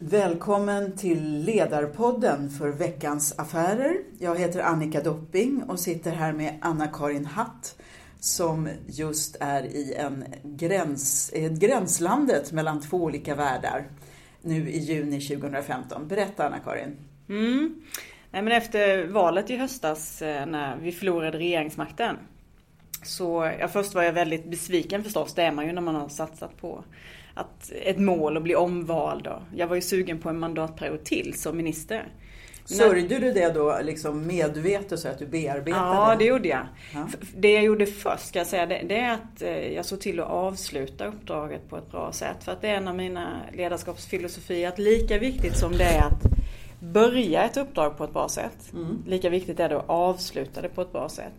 [0.00, 3.96] Välkommen till Ledarpodden för veckans affärer.
[4.18, 7.76] Jag heter Annika Dopping och sitter här med Anna-Karin Hatt
[8.20, 13.84] som just är i en gräns, gränslandet mellan två olika världar
[14.42, 16.08] nu i juni 2015.
[16.08, 16.96] Berätta Anna-Karin.
[17.28, 17.82] Mm.
[18.30, 22.16] Nej, men efter valet i höstas eh, när vi förlorade regeringsmakten
[23.02, 26.08] så ja, först var jag väldigt besviken förstås, det är man ju när man har
[26.08, 26.84] satsat på
[27.38, 29.26] att ett mål att bli omvald.
[29.26, 32.08] Och jag var ju sugen på en mandatperiod till som minister.
[32.64, 35.84] Sörjde du det då liksom medvetet så att du bearbetade?
[35.84, 36.66] Ja, det gjorde jag.
[36.94, 37.08] Ja.
[37.36, 40.20] Det jag gjorde först, ska jag säga, det, det, är att eh, jag såg till
[40.20, 42.44] att avsluta uppdraget på ett bra sätt.
[42.44, 46.22] För att det är en av mina ledarskapsfilosofier, att lika viktigt som det är att
[46.80, 49.02] börja ett uppdrag på ett bra sätt, mm.
[49.06, 51.32] lika viktigt är det att avsluta det på ett bra sätt.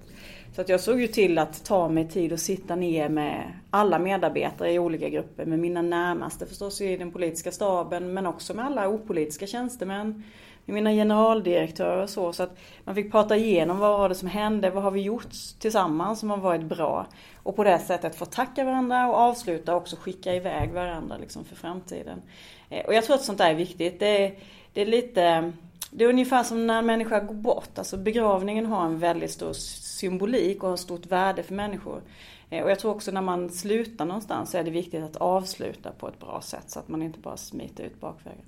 [0.55, 3.99] Så att jag såg ju till att ta mig tid och sitta ner med alla
[3.99, 8.66] medarbetare i olika grupper, med mina närmaste förstås i den politiska staben, men också med
[8.66, 10.23] alla opolitiska tjänstemän,
[10.66, 12.33] med mina generaldirektörer och så.
[12.33, 15.28] Så att man fick prata igenom vad var det som hände, vad har vi gjort
[15.59, 17.08] tillsammans som har varit bra?
[17.44, 21.45] Och på det sättet få tacka varandra och avsluta och också skicka iväg varandra liksom
[21.45, 22.22] för framtiden.
[22.69, 24.00] Eh, och jag tror att sånt där är viktigt.
[24.00, 24.34] Det är,
[24.73, 25.53] det är lite
[25.91, 27.78] det är ungefär som när en människa går bort.
[27.78, 29.53] Alltså begravningen har en väldigt stor
[30.00, 32.02] symbolik och har stort värde för människor.
[32.50, 35.91] Eh, och jag tror också när man slutar någonstans så är det viktigt att avsluta
[35.91, 38.45] på ett bra sätt så att man inte bara smiter ut bakvägen.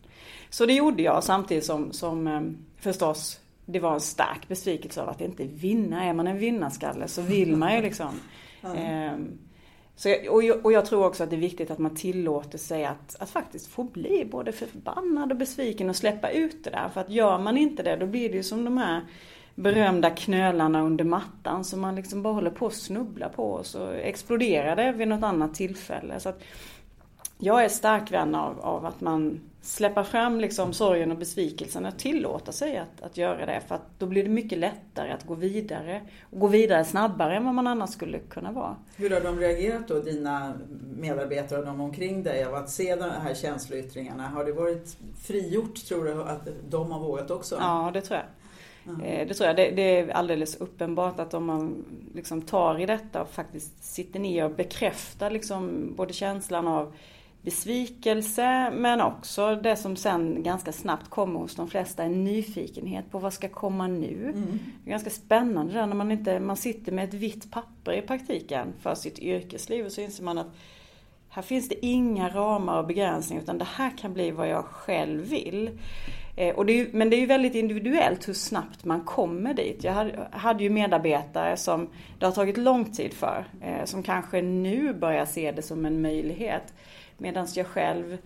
[0.49, 2.41] Så det gjorde jag samtidigt som, som eh,
[2.77, 6.03] förstås det var en stark besvikelse av att inte vinna.
[6.03, 8.09] Är man en vinnarskalle så vill man ju liksom.
[8.63, 9.37] Mm.
[9.95, 12.57] Så jag, och, jag, och, jag, tror också att det är viktigt att man tillåter
[12.57, 16.89] sig att, att faktiskt få bli både förbannad och besviken och släppa ut det där.
[16.89, 19.01] För att gör man inte det då blir det ju som de här
[19.61, 23.91] berömda knölarna under mattan som man liksom bara håller på att snubbla på och så
[23.91, 26.19] exploderar det vid något annat tillfälle.
[26.19, 26.33] Så
[27.37, 31.97] jag är stark vän av, av att man släpper fram liksom sorgen och besvikelsen och
[31.97, 33.61] tillåta sig att, att göra det.
[33.67, 36.01] För att då blir det mycket lättare att gå vidare.
[36.21, 38.75] Och gå vidare snabbare än vad man annars skulle kunna vara.
[38.95, 40.53] Hur har de reagerat då, dina
[40.97, 44.27] medarbetare och de omkring dig, av att se de här känsloyttringarna?
[44.27, 47.55] Har det varit frigjort, tror du, att de har vågat också?
[47.59, 48.25] Ja, det tror jag.
[48.85, 49.27] Mm.
[49.27, 49.55] Det tror jag.
[49.55, 54.19] Det, det, är alldeles uppenbart att om man liksom tar i detta och faktiskt sitter
[54.19, 56.93] ner och bekräftar liksom både känslan av
[57.41, 63.19] besvikelse men också det som sen ganska snabbt kommer hos de flesta, en nyfikenhet på
[63.19, 64.33] vad ska komma nu.
[64.35, 64.59] Mm.
[64.83, 68.01] Det är ganska spännande där när man inte, man sitter med ett vitt papper i
[68.01, 70.55] praktiken för sitt yrkesliv och så inser man att
[71.29, 75.21] här finns det inga ramar och begränsningar utan det här kan bli vad jag själv
[75.21, 75.69] vill.
[76.35, 79.83] Eh, och det är, men det är ju väldigt individuellt hur snabbt man kommer dit.
[79.83, 84.41] Jag hade, hade ju medarbetare som det har tagit lång tid för, eh, som kanske
[84.41, 86.73] nu börjar se det som en möjlighet.
[87.17, 88.17] Medan jag själv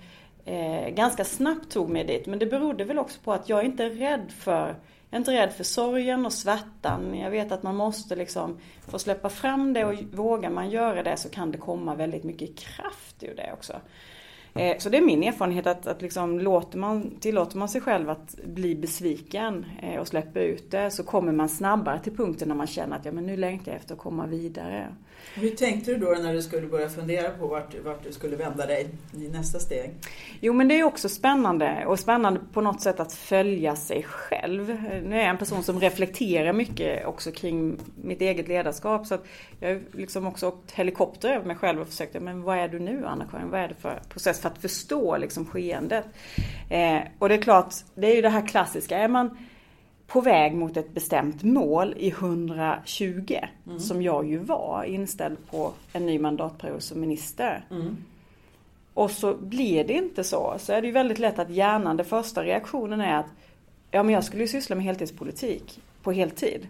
[0.45, 2.25] eh, ganska snabbt tog mig dit.
[2.25, 4.75] Men det berodde väl också på att jag inte är rädd för
[5.09, 7.17] jag är inte rädd för sorgen och svärtan.
[7.17, 8.57] Jag vet att man måste liksom
[8.87, 12.57] få släppa fram det och vågar man göra det så kan det komma väldigt mycket
[12.57, 13.73] kraft ur det också.
[14.59, 18.09] Eh, så det är min erfarenhet att, att liksom låter man, tillåter man sig själv
[18.09, 22.55] att bli besviken eh, och släpper ut det så kommer man snabbare till punkten när
[22.55, 24.87] man känner att ja, men nu längtar jag efter att komma vidare.
[25.35, 28.65] Hur tänkte du då när du skulle börja fundera på vart, vart du skulle vända
[28.65, 29.91] dig i nästa steg?
[30.39, 34.83] Jo men det är också spännande och spännande på något sätt att följa sig själv.
[35.05, 39.25] Nu är jag en person som reflekterar mycket också kring mitt eget ledarskap så att
[39.59, 42.79] jag har liksom också åkt helikopter över mig själv och försökt, men vad är du
[42.79, 43.49] nu Anna-Karin?
[43.49, 46.05] Vad är det för process för att förstå liksom skeendet?
[46.69, 49.37] Eh, och det är klart, det är ju det här klassiska, är man
[50.07, 53.79] på väg mot ett bestämt mål i 120 mm.
[53.79, 57.65] som jag ju var inställd på en ny mandatperiod som minister.
[57.71, 57.97] Mm.
[58.93, 60.55] Och så blir det inte så.
[60.59, 63.29] Så är det ju väldigt lätt att hjärnan, den första reaktionen är att
[63.91, 66.67] ja men jag skulle ju syssla med heltidspolitik på heltid.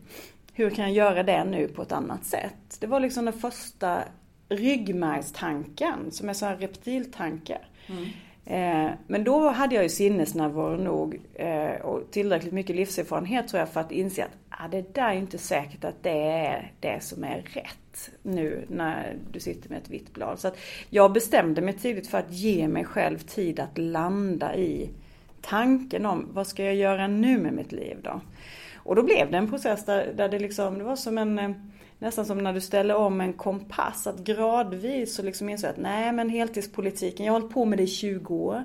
[0.54, 2.78] Hur kan jag göra det nu på ett annat sätt?
[2.80, 4.04] Det var liksom den första
[4.50, 7.58] ryggmärgstanken som är så här reptiltanke.
[7.88, 8.06] Mm.
[8.46, 13.70] Eh, men då hade jag ju sinnesnärvaro nog eh, och tillräckligt mycket livserfarenhet tror jag
[13.70, 17.24] för att inse att ah, det där är inte säkert att det är det som
[17.24, 20.40] är rätt nu när du sitter med ett vitt blad.
[20.40, 20.58] Så att
[20.90, 24.90] jag bestämde mig tidigt för att ge mig själv tid att landa i
[25.42, 28.22] tanken om vad ska jag göra nu med mitt liv då?
[28.76, 31.52] Och då blev det en process där, där det liksom, det var som en eh,
[32.00, 36.12] nästan som när du ställer om en kompass, att gradvis så liksom inser att nej
[36.12, 38.64] men heltidspolitiken, jag har hållit på med det i 20 år.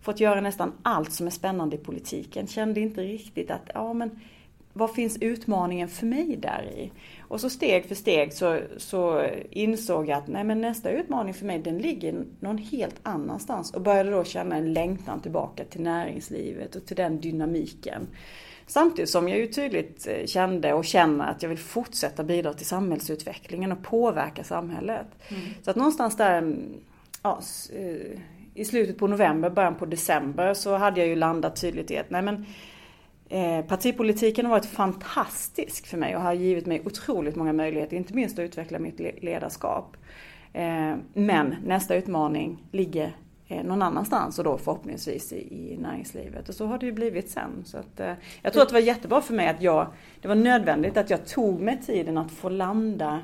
[0.00, 2.46] Fått göra nästan allt som är spännande i politiken.
[2.46, 4.20] Kände inte riktigt att, ja men
[4.72, 6.92] vad finns utmaningen för mig där i?
[7.20, 11.46] Och så steg för steg så, så insåg jag att nej, men nästa utmaning för
[11.46, 16.76] mig den ligger någon helt annanstans och började då känna en längtan tillbaka till näringslivet
[16.76, 18.06] och till den dynamiken.
[18.70, 22.66] Samtidigt som jag ju tydligt eh, kände och känner att jag vill fortsätta bidra till
[22.66, 25.06] samhällsutvecklingen och påverka samhället.
[25.28, 25.42] Mm.
[25.62, 26.80] Så att någonstans där mm,
[27.22, 27.40] ja,
[27.72, 28.20] eh,
[28.54, 32.10] i slutet på november, början på december så hade jag ju landat tydligt i att
[32.10, 32.46] nej men
[33.28, 38.14] eh, partipolitiken har varit fantastisk för mig och har givit mig otroligt många möjligheter, inte
[38.14, 39.96] minst att utveckla mitt ledarskap.
[40.52, 43.16] Eh, men nästa utmaning ligger
[43.50, 46.48] någon annanstans och då förhoppningsvis i, näringslivet.
[46.48, 47.50] Och så har det ju blivit sen.
[47.64, 48.12] Så att, eh,
[48.42, 49.86] jag tror att det var jättebra för mig att jag,
[50.20, 53.20] det var nödvändigt att jag tog mig tiden att få landa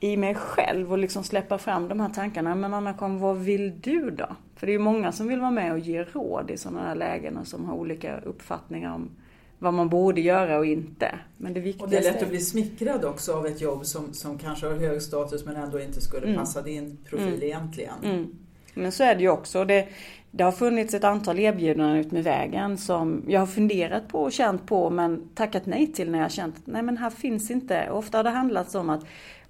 [0.00, 2.54] i mig själv och liksom släppa fram de här tankarna.
[2.54, 4.36] Men Anna-Karin, vad vill du då?
[4.56, 6.94] För det är ju många som vill vara med och ge råd i sådana här
[6.94, 9.10] lägen och som har olika uppfattningar om
[9.58, 11.18] vad man borde göra och inte.
[11.36, 14.12] Men det viktigaste och det är lätt att bli smickrad också av ett jobb som,
[14.12, 16.38] som kanske har hög status men ändå inte skulle mm.
[16.38, 17.42] passa din profil mm.
[17.42, 17.94] egentligen.
[18.02, 18.43] Mm.
[18.74, 19.64] Men så är det ju också.
[19.64, 19.88] Det,
[20.30, 24.32] det har funnits ett antal erbjudanden ut med vägen som jag har funderat på och
[24.32, 27.90] känt på men tackat nej till när jag känt att nej men här finns inte.
[27.90, 29.04] Ofta har det handlat om att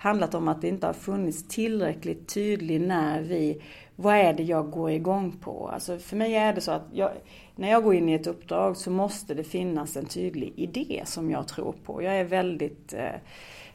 [0.04, 3.62] handlat om att det inte har funnits tillräckligt tydlig när vi,
[3.96, 5.68] vad är det jag går igång på?
[5.68, 7.10] Alltså för mig är det så att jag,
[7.56, 11.30] när jag går in i ett uppdrag så måste det finnas en tydlig idé som
[11.30, 12.02] jag tror på.
[12.02, 13.20] Jag är väldigt eh,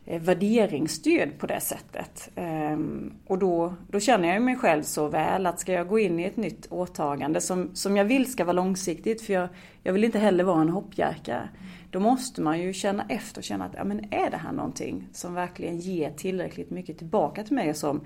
[0.10, 2.30] Eh, värderingsstöd på det sättet.
[2.36, 6.20] Ehm, och då, då känner jag mig själv så väl att ska jag gå in
[6.20, 9.50] i ett nytt åtagande som, som jag vill ska vara långsiktigt, för jag,
[9.84, 11.50] jag vill inte heller vara en hoppjerka.
[11.92, 15.08] Då måste man ju känna efter och känna att ja, men är det här någonting
[15.14, 18.02] som verkligen ger tillräckligt mycket tillbaka till mig som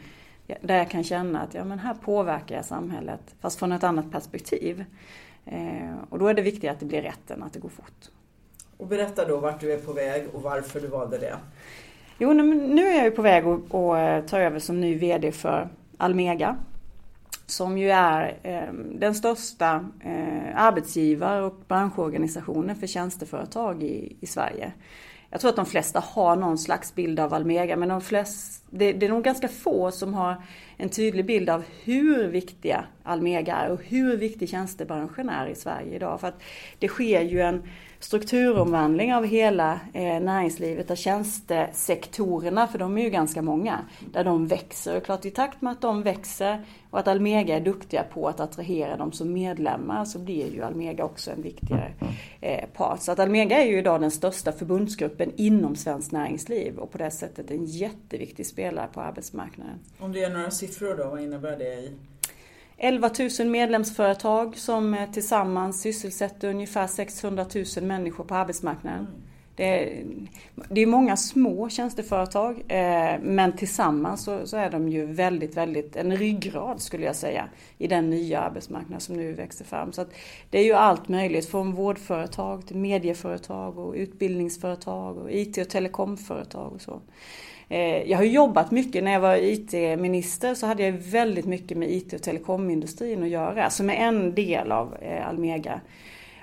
[0.62, 4.12] där jag kan känna att ja, men här påverkar jag samhället fast från ett annat
[4.12, 4.86] perspektiv.
[5.46, 8.10] Ehm, och då är det viktigt att det blir rätt än att det går fort.
[8.78, 11.38] Och berätta då vart du är på väg och varför du valde det.
[12.18, 15.70] Jo, nu är jag ju på väg att eh, ta över som ny VD för
[15.98, 16.58] Almega
[17.46, 24.74] som ju är eh, den största eh, arbetsgivare och branschorganisationen för tjänsteföretag i, i Sverige.
[25.30, 28.94] Jag tror att de flesta har någon slags bild av Almega men de flesta det,
[28.94, 30.44] det är nog ganska få som har
[30.78, 35.96] en tydlig bild av hur viktiga Almega är och hur viktig tjänstebranschen är i Sverige
[35.96, 36.20] idag.
[36.20, 36.42] För att
[36.80, 37.64] det sker ju en
[38.00, 43.80] strukturomvandling av hela eh, näringslivet, där tjänstesektorerna, för de är ju ganska många,
[44.14, 44.98] där de växer.
[44.98, 48.40] Och klart i takt med att de växer och att Almega är duktiga på att
[48.40, 51.94] attrahera dem som medlemmar så blir ju Almega också en viktigare
[52.42, 53.02] eh, part.
[53.02, 57.12] Så att Almega är ju idag den största förbundsgruppen inom svenskt näringsliv och på det
[57.12, 58.63] sättet en jätteviktig spelare
[58.94, 59.80] på arbetsmarknaden.
[60.00, 61.92] Om du ger några siffror då, vad innebär det i
[62.78, 67.46] 11 000 medlemsföretag som eh, tillsammans sysselsätter ungefär 600
[67.78, 69.08] 000 människor på arbetsmarknaden.
[69.56, 70.04] Det är,
[70.70, 75.96] det är många små tjänsteföretag eh, men tillsammans så, så, är de ju väldigt, väldigt
[75.96, 79.94] en ryggrad skulle jag säga i den nya arbetsmarknad som nu växer fram.
[79.94, 80.06] Så
[80.50, 86.74] det är ju allt möjligt från vårdföretag till medieföretag och utbildningsföretag och IT och telekomföretag
[86.74, 87.02] och så.
[87.74, 91.92] Eh, jag har jobbat mycket, när jag var IT-minister så hade jag väldigt mycket med
[91.92, 95.82] IT och telekomindustrin att göra, som är en del av eh, Almega.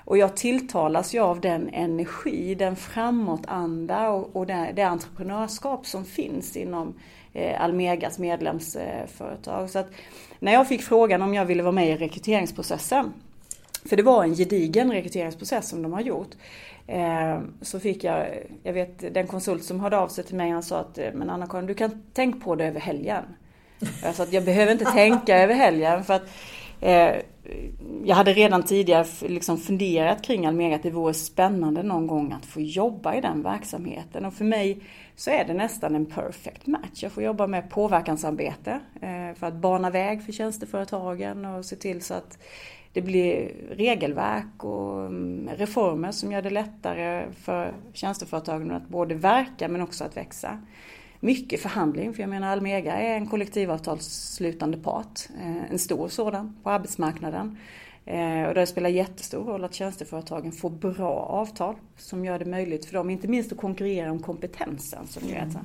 [0.05, 6.05] Och jag tilltalas ju av den energi, den framåtanda och, och det, det entreprenörskap som
[6.05, 6.95] finns inom
[7.33, 9.71] eh, Almegas medlemsföretag.
[9.71, 9.91] Så att
[10.39, 13.13] när jag fick frågan om jag ville vara med i rekryteringsprocessen,
[13.85, 16.31] för det var en gedigen rekryteringsprocess som de har gjort.
[16.87, 18.27] Eh, så fick jag,
[18.63, 21.31] jag vet den konsult som hörde av sig till mig, han sa att eh, men
[21.31, 23.25] Anna-Karin du kan tänka på det över helgen.
[24.03, 26.31] Jag sa att jag behöver inte tänka över helgen för att
[26.81, 27.15] eh,
[28.05, 32.47] jag hade redan tidigare liksom funderat kring Almega att det vore spännande någon gång att
[32.47, 34.25] få jobba i den verksamheten.
[34.25, 34.79] Och för mig
[35.17, 37.03] så är det nästan en perfect match.
[37.03, 42.03] Jag får jobba med påverkansarbete eh, för att bana väg för tjänsteföretagen och se till
[42.03, 42.39] så att
[42.93, 49.69] det blir regelverk och mm, reformer som gör det lättare för tjänsteföretagen att både verka
[49.69, 50.59] men också att växa.
[51.21, 56.71] Mycket förhandling, för jag menar Almega är en kollektivavtalsslutande part, eh, en stor sådan på
[56.71, 57.59] arbetsmarknaden.
[58.05, 62.85] Eh, och det spelar jättestor roll att tjänsteföretagen får bra avtal som gör det möjligt
[62.85, 65.57] för dem, inte minst att konkurrera om kompetensen som ju är mm.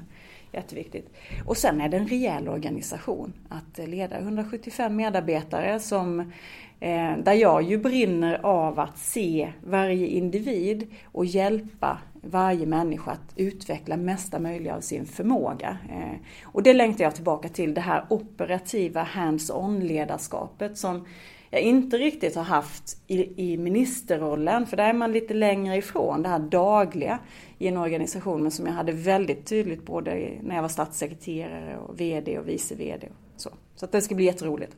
[0.52, 1.16] jätteviktigt.
[1.46, 6.32] Och sen är det en rejäl organisation att leda 175 medarbetare som
[6.80, 13.34] Eh, där jag ju brinner av att se varje individ och hjälpa varje människa att
[13.36, 15.78] utveckla mesta möjliga av sin förmåga.
[15.90, 21.06] Eh, och det längtar jag tillbaka till, det här operativa hands-on ledarskapet som
[21.50, 24.66] jag inte riktigt har haft i, i ministerrollen.
[24.66, 27.20] För där är man lite längre ifrån det här dagliga
[27.58, 28.42] i en organisation.
[28.42, 32.76] Men som jag hade väldigt tydligt både när jag var statssekreterare och VD och vice
[32.76, 33.08] VD.
[33.08, 34.78] Och så så att det ska bli jätteroligt.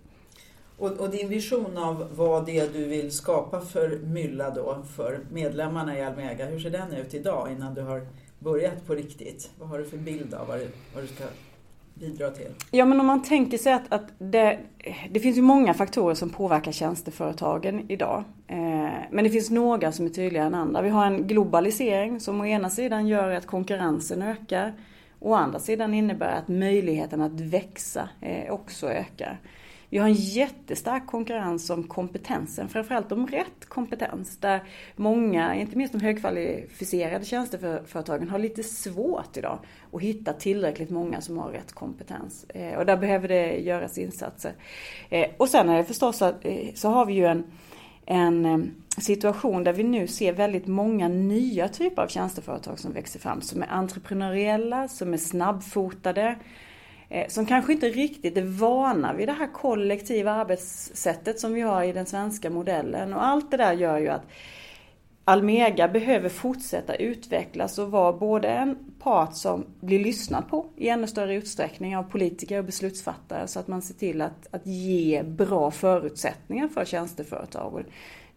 [0.78, 5.20] Och, och, din vision av vad det är du vill skapa för mylla då för
[5.32, 8.08] medlemmarna i Almega, hur ser den ut idag innan du har
[8.40, 9.52] börjat på riktigt?
[9.60, 11.24] Vad har du för bild av vad du, vad du ska
[11.94, 12.48] bidra till?
[12.72, 14.60] Ja men om man tänker sig att, att det,
[15.12, 18.24] det finns ju många faktorer som påverkar tjänsteföretagen idag.
[18.48, 18.58] Eh,
[19.12, 20.82] men det finns några som är tydligare än andra.
[20.82, 24.74] Vi har en globalisering som å ena sidan gör att konkurrensen ökar.
[25.20, 29.40] Å andra sidan innebär att möjligheten att växa eh, också ökar.
[29.90, 34.38] Vi har en jättestark konkurrens om kompetensen, framförallt om rätt kompetens.
[34.38, 34.64] Där
[34.96, 39.60] många, inte minst de högkvalificerade tjänsteföretagen, har lite svårt idag
[39.94, 42.46] att hitta tillräckligt många som har rätt kompetens.
[42.50, 44.54] Eh, och där behöver det göras insatser.
[45.10, 47.44] Eh, och sen är det förstås att, eh, så har vi ju en,
[48.06, 53.42] en situation där vi nu ser väldigt många nya typer av tjänsteföretag som växer fram.
[53.42, 56.36] Som är entreprenöriella, som är snabbfotade,
[57.10, 61.84] Eh, som kanske inte riktigt är vana vid det här kollektiva arbetssättet som vi har
[61.84, 63.14] i den svenska modellen.
[63.14, 64.26] Och allt det där gör ju att
[65.24, 71.08] Almega behöver fortsätta utvecklas och vara både en part som blir lyssnad på i ännu
[71.08, 75.72] större utsträckning av politiker och beslutsfattare så att man ser till att, att ge bra
[75.72, 77.86] förutsättningar för tjänsteföretag.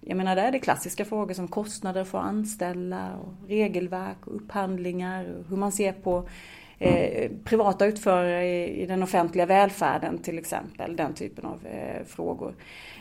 [0.01, 4.37] Jag menar där är det klassiska frågor som kostnader för att anställa, och regelverk och
[4.37, 6.29] upphandlingar, och hur man ser på
[6.83, 10.97] eh, privata utförare i, i, den offentliga välfärden till exempel.
[10.97, 12.55] Den typen av eh, frågor.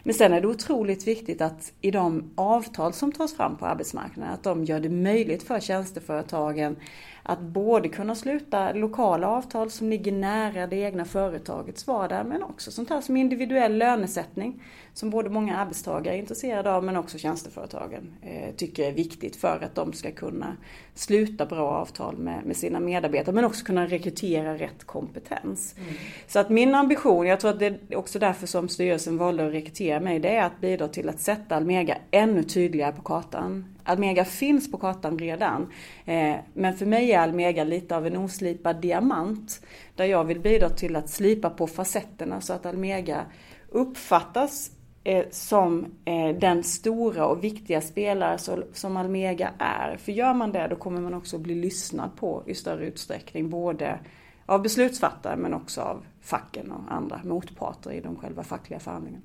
[0.04, 4.34] Men sen är det otroligt viktigt att i de avtal som tas fram på arbetsmarknaden,
[4.34, 6.76] att de gör det möjligt för tjänsteföretagen
[7.24, 12.72] att både kunna sluta lokala avtal som ligger nära det egna företagets vardag men också
[12.72, 18.14] sånt här som individuell lönesättning som både många arbetstagare är intresserade av men också tjänsteföretagen
[18.22, 20.58] eh, tycker är viktigt för att de ska kunna
[20.94, 25.76] sluta bra avtal med, med sina medarbetare men också kunna rekrytera rätt kompetens.
[25.78, 25.94] Mm.
[26.28, 29.54] Så att min ambition, jag tror att det är också därför som styrelsen valde att
[29.54, 33.66] rekrytera mig, det är att bidra till att sätta Almega ännu tydligare på kartan.
[33.84, 35.68] Almega finns på kartan redan.
[36.06, 39.62] Eh, men för mig är Almega lite av en oslipad diamant.
[39.96, 43.26] Där jag vill bidra till att slipa på facetterna så att Almega
[43.70, 44.72] uppfattas
[45.10, 48.38] Eh, som eh, den stora och viktiga spelare
[48.74, 49.98] som Almega är.
[49.98, 53.50] För gör man det då kommer man också bli lyssnad på i större utsträckning.
[53.50, 54.00] Både
[54.46, 59.24] av beslutsfattare men också av facken och andra motparter i de själva fackliga förhandlingarna.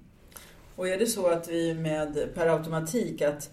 [0.77, 3.51] Och är det så att vi med per automatik att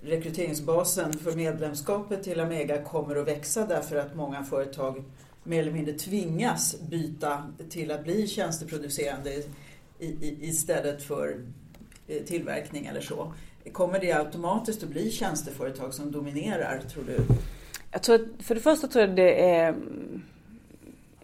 [0.00, 5.04] rekryteringsbasen för medlemskapet till Almega kommer att växa därför att många företag
[5.42, 9.30] mer eller mindre tvingas byta till att bli tjänsteproducerande
[9.98, 11.40] i, i, istället för
[12.08, 13.32] Eh, tillverkning eller så.
[13.72, 17.18] Kommer det automatiskt att bli tjänsteföretag som dominerar, tror du?
[17.90, 20.22] Jag tror, för det första tror jag det är, mm,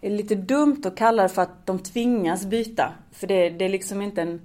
[0.01, 2.93] är lite dumt att kalla det för att de tvingas byta.
[3.13, 4.41] För det, det är liksom inte en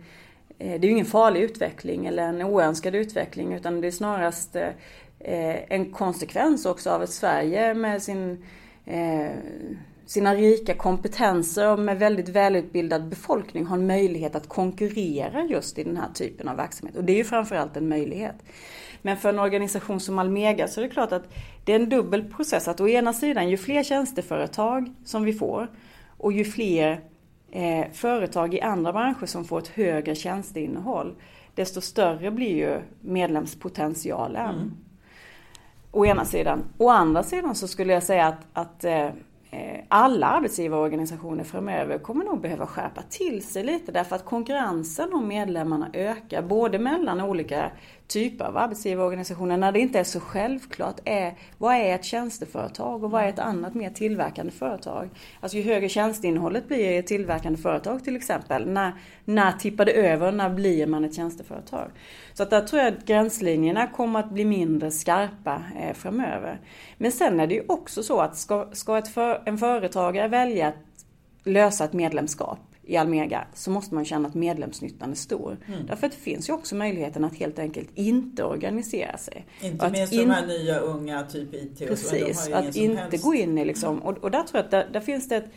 [0.59, 4.55] eh, det är ju ingen farlig utveckling eller en oönskad utveckling utan det är snarast
[4.55, 8.45] eh, en konsekvens också av att Sverige med sin,
[10.05, 15.83] sina rika kompetenser och med väldigt välutbildad befolkning har en möjlighet att konkurrera just i
[15.83, 16.97] den här typen av verksamhet.
[16.97, 18.35] Och det är ju framförallt en möjlighet.
[19.01, 21.33] Men för en organisation som Almega så är det klart att
[21.63, 22.67] det är en dubbel process.
[22.67, 25.71] Att å ena sidan ju fler tjänsteföretag som vi får
[26.17, 27.01] och ju fler
[27.51, 31.15] eh, företag i andra branscher som får ett högre tjänsteinnehåll,
[31.55, 34.55] desto större blir ju medlemspotentialen.
[34.55, 34.71] Mm.
[35.91, 36.63] Å ena sidan.
[36.77, 39.09] Å andra sidan så skulle jag säga att, att eh,
[39.87, 45.89] alla arbetsgivarorganisationer framöver kommer nog behöva skärpa till sig lite därför att konkurrensen om medlemmarna
[45.93, 47.71] ökar både mellan olika
[48.07, 53.11] typer av arbetsgivarorganisationer när det inte är så självklart är vad är ett tjänsteföretag och
[53.11, 55.09] vad är ett annat mer tillverkande företag.
[55.39, 58.93] Alltså ju högre tjänsteinnehållet blir i ett tillverkande företag till exempel, när,
[59.25, 61.91] när tippar det över, när blir man ett tjänsteföretag?
[62.33, 66.59] Så att där tror jag att gränslinjerna kommer att bli mindre skarpa eh, framöver.
[66.97, 70.67] Men sen är det ju också så att ska, ska ett för, en företagare välja
[70.67, 70.75] att
[71.43, 75.57] lösa ett medlemskap i Almega så måste man känna att medlemsnyttan är stor.
[75.67, 75.85] Mm.
[75.85, 79.45] Därför att det finns ju också möjligheten att helt enkelt inte organisera sig.
[79.61, 80.19] Inte minst in...
[80.19, 83.23] de här nya unga, typ IT och Precis, att inte helst.
[83.23, 85.51] gå in i liksom, och, och där tror jag att där, där finns det ett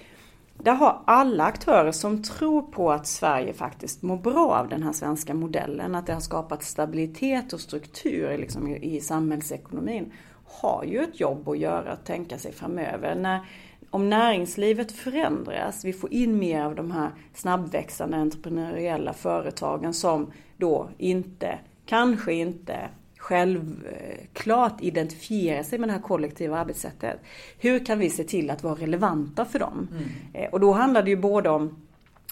[0.62, 4.92] där har alla aktörer som tror på att Sverige faktiskt mår bra av den här
[4.92, 10.12] svenska modellen, att det har skapat stabilitet och struktur liksom i, i samhällsekonomin,
[10.44, 13.14] har ju ett jobb att göra att tänka sig framöver.
[13.14, 13.40] När,
[13.90, 20.88] om näringslivet förändras, vi får in mer av de här snabbväxande entreprenöriella företagen som då
[20.98, 27.20] inte, kanske inte självklart identifiera sig med det här kollektiva arbetssättet.
[27.58, 29.88] Hur kan vi se till att vara relevanta för dem?
[29.90, 30.04] Mm.
[30.32, 31.87] Eh, och då handlar det ju både om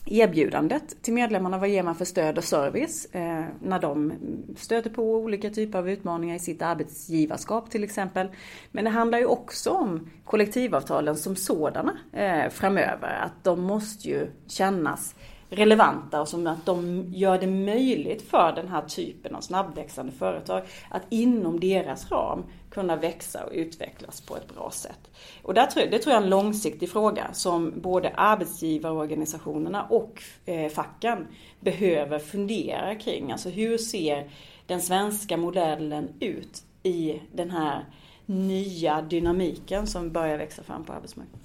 [0.06, 1.58] erbjudandet till medlemmarna.
[1.58, 4.12] Vad ger man för stöd och service eh, när de
[4.56, 8.28] stöter på olika typer av utmaningar i sitt arbetsgivarskap till exempel.
[8.72, 13.18] Men det handlar ju också om kollektivavtalen som sådana eh, framöver.
[13.22, 15.14] Att de måste ju kännas
[15.50, 20.62] relevanta och som att de gör det möjligt för den här typen av snabbväxande företag
[20.90, 25.10] att inom deras ram kunna växa och utvecklas på ett bra sätt.
[25.42, 30.68] Och där tror det tror jag är en långsiktig fråga som både arbetsgivarorganisationerna och eh,
[30.70, 31.26] facken
[31.60, 33.32] behöver fundera kring.
[33.32, 34.30] Alltså hur ser
[34.66, 37.84] den svenska modellen ut i den här
[38.26, 41.40] nya dynamiken som börjar växa fram på arbetsmarknaden?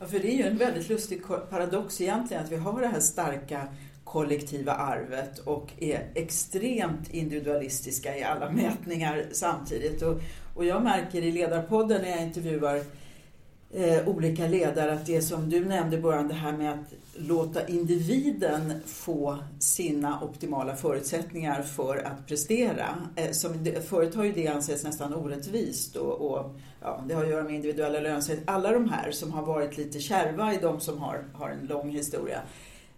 [0.00, 3.00] Ja, för det är ju en väldigt lustig paradox egentligen att vi har det här
[3.00, 3.68] starka
[4.04, 10.02] kollektiva arvet och är extremt individualistiska i alla mätningar samtidigt.
[10.02, 10.20] Och,
[10.54, 12.82] och jag märker i Ledarpodden när jag intervjuar
[13.72, 17.66] eh, olika ledare att det som du nämnde i början, det här med att låta
[17.66, 22.86] individen få sina optimala förutsättningar för att prestera.
[23.16, 27.30] Eh, som, förut har ju det ansetts nästan orättvist och, och ja, det har att
[27.30, 28.42] göra med individuella lönsamhet.
[28.46, 31.90] Alla de här som har varit lite kärva i de som har, har en lång
[31.90, 32.40] historia.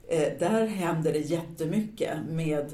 [0.08, 2.64] Eh, där händer det jättemycket med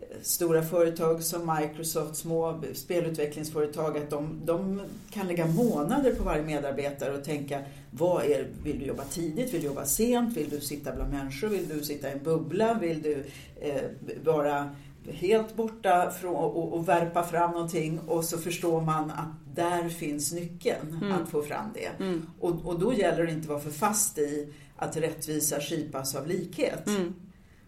[0.00, 6.42] eh, stora företag som Microsoft, små spelutvecklingsföretag, att de, de, kan lägga månader på varje
[6.42, 10.60] medarbetare och tänka vad är, vill du jobba tidigt, vill du jobba sent, vill du
[10.60, 13.24] sitta bland människor, vill du sitta i en bubbla, vill du
[13.60, 13.82] eh,
[14.24, 14.70] vara
[15.12, 17.98] helt borta från, och, och värpa fram någonting?
[17.98, 21.12] Och så förstår man att där finns nyckeln mm.
[21.12, 22.04] att få fram det.
[22.04, 22.26] Mm.
[22.40, 26.26] Och, och då gäller det inte att vara för fast i att rättvisa skipas av
[26.26, 26.86] likhet.
[26.86, 27.14] Mm.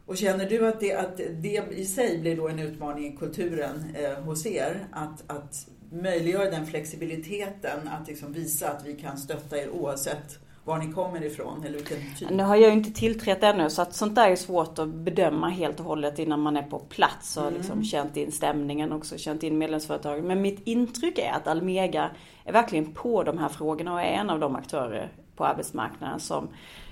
[0.06, 3.84] Och känner du att det, att det i sig blir då en utmaning i kulturen
[3.94, 4.86] eh, hos er?
[4.92, 10.38] Att, att möjliggöra den flexibiliteten, att liksom visa att vi kan stötta er oavsett
[10.70, 12.30] var ni kommer ifrån eller vilken typ?
[12.30, 15.48] Nu har jag ju inte tillträtt ännu så att sånt där är svårt att bedöma
[15.48, 17.54] helt och hållet innan man är på plats och mm.
[17.54, 20.26] liksom känt in stämningen också, känt in medlemsföretagen.
[20.26, 22.10] Men mitt intryck är att Almega
[22.44, 26.48] är verkligen på de här frågorna och är en av de aktörer på arbetsmarknaden som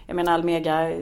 [0.06, 0.92] jag menar Almega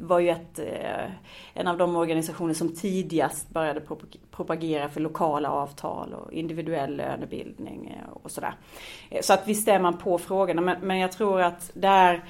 [0.00, 1.10] var ju ett, eh,
[1.54, 3.80] en av de organisationer som tidigast började
[4.40, 8.54] propagera för lokala avtal och individuell lönebildning eh, och sådär.
[9.10, 12.24] Eh, så att visst är man på frågorna men, men jag tror att där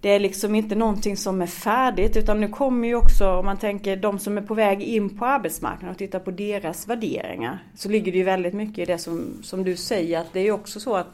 [0.00, 3.58] det är liksom inte någonting som är färdigt utan nu kommer ju också, om man
[3.58, 7.64] tänker de som är på väg in på arbetsmarknaden och tittar på deras värderingar.
[7.74, 10.44] Så ligger det ju väldigt mycket i det som, som du säger att det är
[10.44, 11.06] ju också så att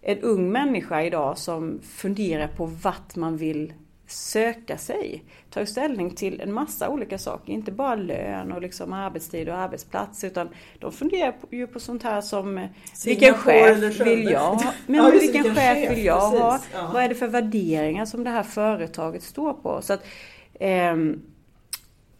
[0.00, 3.72] en ung människa idag som funderar på vart man vill
[4.12, 7.52] söka sig tar ställning till en massa olika saker.
[7.52, 10.48] Inte bara lön och liksom arbetstid och arbetsplats utan
[10.78, 14.72] de funderar ju på sånt här som Sina vilken chef vill jag ha?
[14.86, 16.60] Men ja, vilken, vilken chef vill jag ha?
[16.72, 16.90] Ja.
[16.94, 19.82] Vad är det för värderingar som det här företaget står på?
[19.82, 20.04] Så att,
[20.54, 20.96] eh,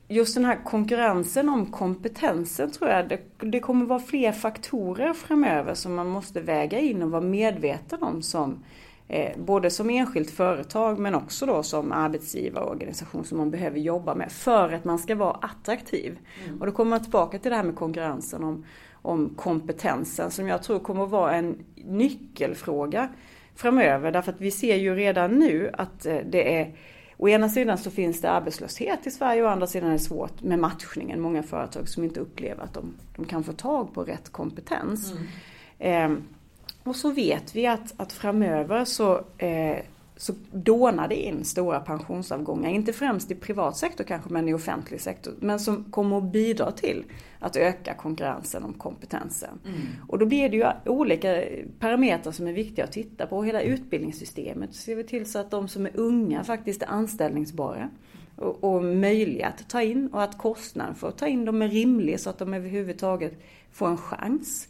[0.09, 5.75] just den här konkurrensen om kompetensen tror jag, det, det, kommer vara fler faktorer framöver
[5.75, 8.59] som man måste väga in och vara medveten om som eh,
[9.37, 14.73] både som enskilt företag men också då som arbetsgivarorganisation som man behöver jobba med för
[14.73, 16.19] att man ska vara attraktiv.
[16.47, 16.61] Mm.
[16.61, 20.63] Och då kommer man tillbaka till det här med konkurrensen om, om kompetensen som jag
[20.63, 23.09] tror kommer vara en nyckelfråga
[23.55, 26.75] framöver därför att vi ser ju redan nu att eh, det är
[27.17, 29.99] Å ena sidan så finns det arbetslöshet i Sverige och å andra sidan är det
[29.99, 31.21] svårt med matchningen.
[31.21, 35.13] Många företag som inte upplever att de, de kan få tag på rätt kompetens.
[35.13, 36.17] Mm.
[36.17, 36.23] Eh,
[36.85, 39.79] och så vet vi att, att framöver så, eh,
[40.17, 42.71] så dånar det in stora pensionsavgångar.
[42.71, 45.35] Inte främst i privat sektor kanske men i offentlig sektor.
[45.41, 47.05] Men som kommer att bidra till
[47.39, 49.59] att öka konkurrensen om kompetensen.
[49.65, 49.81] Mm.
[50.09, 51.43] Och då blir det ju olika
[51.79, 53.43] parametrar som är viktiga att titta på.
[53.43, 57.89] Hela utbildningssystemet ser vi till så att de som är unga faktiskt är anställningsbara
[58.37, 61.69] och, och möjliga att ta in och att kostnaden för att ta in dem är
[61.69, 63.33] rimlig så att de överhuvudtaget
[63.73, 64.69] får en chans.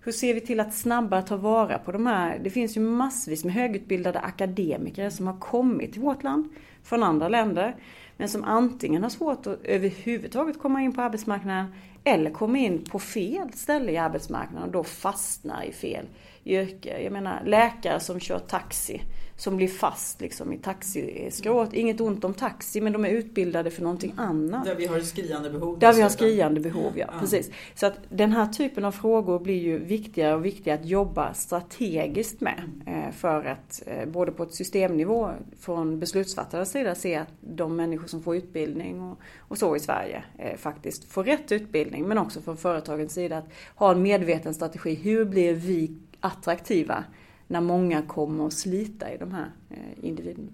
[0.00, 2.38] Hur ser vi till att snabbare ta vara på de här?
[2.38, 6.48] Det finns ju massvis med högutbildade akademiker som har kommit till vårt land
[6.82, 7.76] från andra länder.
[8.16, 12.98] Men som antingen har svårt att överhuvudtaget komma in på arbetsmarknaden eller kommer in på
[12.98, 16.06] fel ställe i arbetsmarknaden och då fastnar i fel
[16.44, 17.02] yrke.
[17.02, 19.02] Jag menar läkare som kör taxi
[19.38, 21.72] som blir fast liksom i taxiskrået.
[21.72, 24.64] Inget ont om taxi men de är utbildade för någonting annat.
[24.64, 25.78] Där vi har skriande behov.
[25.78, 27.06] Där vi har skriande behov, ja.
[27.12, 27.20] ja.
[27.20, 27.50] Precis.
[27.74, 32.40] Så att den här typen av frågor blir ju viktigare och viktigare att jobba strategiskt
[32.40, 32.62] med.
[32.86, 38.06] Eh, för att eh, både på ett systemnivå från beslutsfattarnas sida se att de människor
[38.06, 42.08] som får utbildning och, och så i Sverige eh, faktiskt får rätt utbildning.
[42.08, 44.94] Men också från företagens sida att ha en medveten strategi.
[44.94, 47.04] Hur blir vi attraktiva
[47.48, 50.48] när många kommer att slita i de här eh, individerna.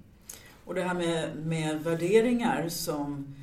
[0.65, 3.35] Och det här med, med värderingar som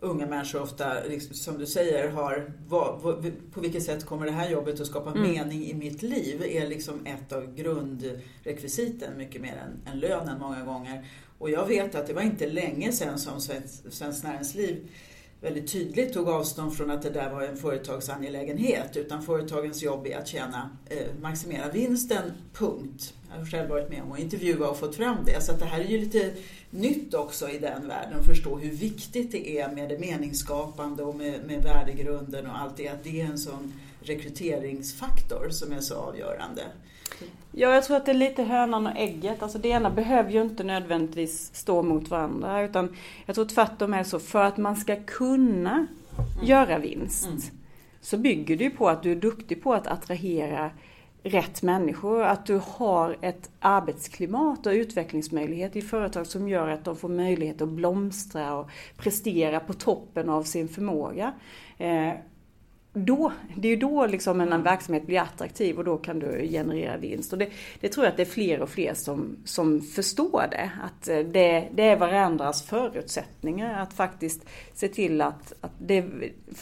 [0.00, 0.96] unga människor ofta,
[1.32, 5.10] som du säger, har vad, vad, på vilket sätt kommer det här jobbet att skapa
[5.10, 5.22] mm.
[5.22, 10.64] mening i mitt liv är liksom ett av grundrekvisiten, mycket mer än, än lönen många
[10.64, 11.04] gånger.
[11.38, 14.88] Och jag vet att det var inte länge sedan som Svenskt, Svenskt Näringsliv
[15.40, 20.18] väldigt tydligt tog avstånd från att det där var en företagsangelägenhet utan företagens jobb är
[20.18, 23.14] att tjäna, eh, maximera vinsten, punkt.
[23.30, 25.64] Jag har själv varit med om att intervjua och fått fram det så att det
[25.64, 26.34] här är ju lite
[26.70, 31.14] nytt också i den världen att förstå hur viktigt det är med det meningsskapande och
[31.14, 35.94] med, med värdegrunden och allt det, att det är en sån rekryteringsfaktor som är så
[35.94, 36.62] avgörande.
[37.52, 39.42] Ja, jag tror att det är lite hönan och ägget.
[39.42, 42.62] Alltså det ena behöver ju inte nödvändigtvis stå mot varandra.
[42.62, 42.96] Utan
[43.26, 45.86] jag tror tvärtom är så, för att man ska kunna mm.
[46.46, 47.40] göra vinst mm.
[48.00, 50.70] så bygger det ju på att du är duktig på att attrahera
[51.22, 52.22] rätt människor.
[52.22, 57.62] Att du har ett arbetsklimat och utvecklingsmöjlighet i företag som gör att de får möjlighet
[57.62, 61.32] att blomstra och prestera på toppen av sin förmåga.
[63.04, 66.96] Då, det är ju då liksom en verksamhet blir attraktiv och då kan du generera
[66.96, 67.32] vinst.
[67.32, 67.48] Och det,
[67.80, 70.70] det tror jag att det är fler och fler som, som förstår det.
[70.82, 76.04] Att eh, det, det är varandras förutsättningar att faktiskt se till att, att det,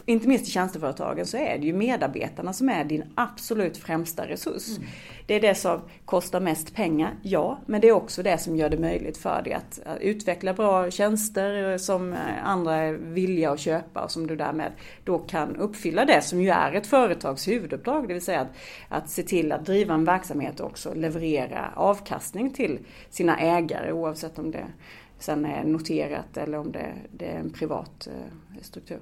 [0.07, 4.69] inte minst i tjänsteföretagen så är det ju medarbetarna som är din absolut främsta resurs.
[4.77, 4.89] Mm.
[5.29, 8.71] Det är det som kostar mest pengar, ja, men det är också det som gör
[8.71, 13.61] det möjligt för dig att, utveckla bra tjänster eh, som eh, andra är villiga att
[13.61, 14.73] köpa och som du därmed
[15.05, 18.57] då kan uppfylla det som ju är ett företags huvuduppdrag, det vill säga att,
[18.89, 22.79] att se till att driva en verksamhet och också leverera avkastning till
[23.11, 24.67] sina ägare oavsett om det
[25.19, 29.01] sen är noterat eller om det, det är en privat eh, struktur.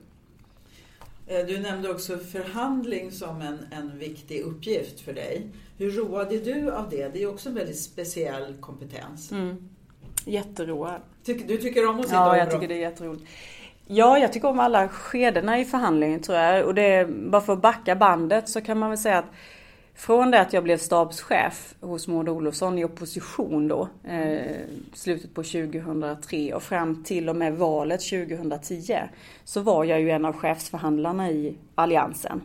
[1.26, 5.46] Eh, du nämnde också förhandling som en, en viktig uppgift för dig.
[5.78, 7.08] Hur road är du av det?
[7.08, 9.32] Det är också en väldigt speciell kompetens.
[9.32, 9.68] Mm.
[10.24, 11.00] Jätteroad.
[11.24, 13.24] du tycker om att sitta Ja, jag tycker det är jätteroligt.
[13.86, 16.64] Ja, jag tycker om alla skedena i förhandlingen tror jag.
[16.64, 19.30] Och det bara för att backa bandet så kan man väl säga att
[19.96, 24.56] från det att jag blev stabschef hos Maud Olofsson i opposition då, eh,
[24.92, 28.98] slutet på 2003 och fram till och med valet 2010,
[29.44, 32.42] så var jag ju en av chefsförhandlarna i Alliansen.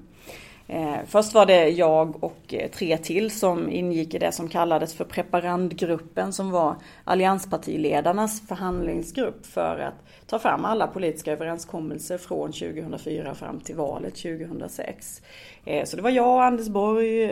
[0.71, 4.93] Eh, först var det jag och eh, tre till som ingick i det som kallades
[4.93, 13.35] för preparandgruppen som var allianspartiledarnas förhandlingsgrupp för att ta fram alla politiska överenskommelser från 2004
[13.35, 15.21] fram till valet 2006.
[15.65, 17.25] Eh, så det var jag, Anders Borg,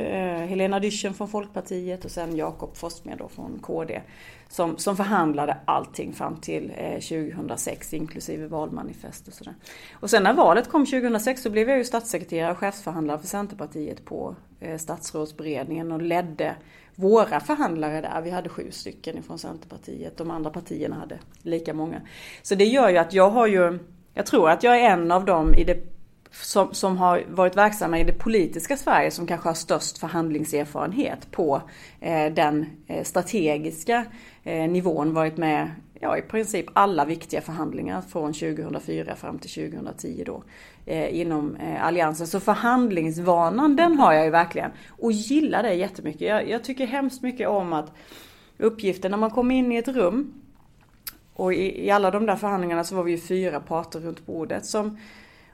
[0.48, 4.02] Helena Dyschen från Folkpartiet och sen Jakob Forssmed från KD
[4.50, 9.56] som, som förhandlade allting fram till eh, 2006 inklusive valmanifest och sådär.
[9.94, 14.06] Och sen när valet kom 2006 så blev jag ju statssekreterare och chefsförhandlare för Centerpartiet
[14.06, 16.56] på eh, statsrådsberedningen och ledde
[16.96, 18.22] våra förhandlare där.
[18.22, 20.18] Vi hade sju stycken från Centerpartiet.
[20.18, 22.02] De andra partierna hade lika många.
[22.42, 23.80] Så det gör ju att jag har ju,
[24.14, 25.99] jag tror att jag är en av dem i det
[26.32, 31.62] som, som har varit verksamma i det politiska Sverige som kanske har störst förhandlingserfarenhet på
[32.00, 34.06] eh, den eh, strategiska
[34.44, 40.24] eh, nivån varit med ja, i princip alla viktiga förhandlingar från 2004 fram till 2010
[40.26, 40.44] då
[40.86, 42.28] eh, inom eh, alliansen.
[42.28, 46.22] Så förhandlingsvanan den har jag ju verkligen och gillar det jättemycket.
[46.22, 47.92] Jag, jag tycker hemskt mycket om att
[48.58, 50.34] uppgiften när man kommer in i ett rum
[51.34, 54.66] och i, i alla de där förhandlingarna så var vi ju fyra parter runt bordet
[54.66, 54.98] som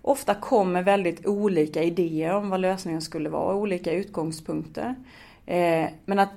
[0.07, 4.95] ofta kom med väldigt olika idéer om vad lösningen skulle vara, olika utgångspunkter.
[5.45, 6.31] Eh, men att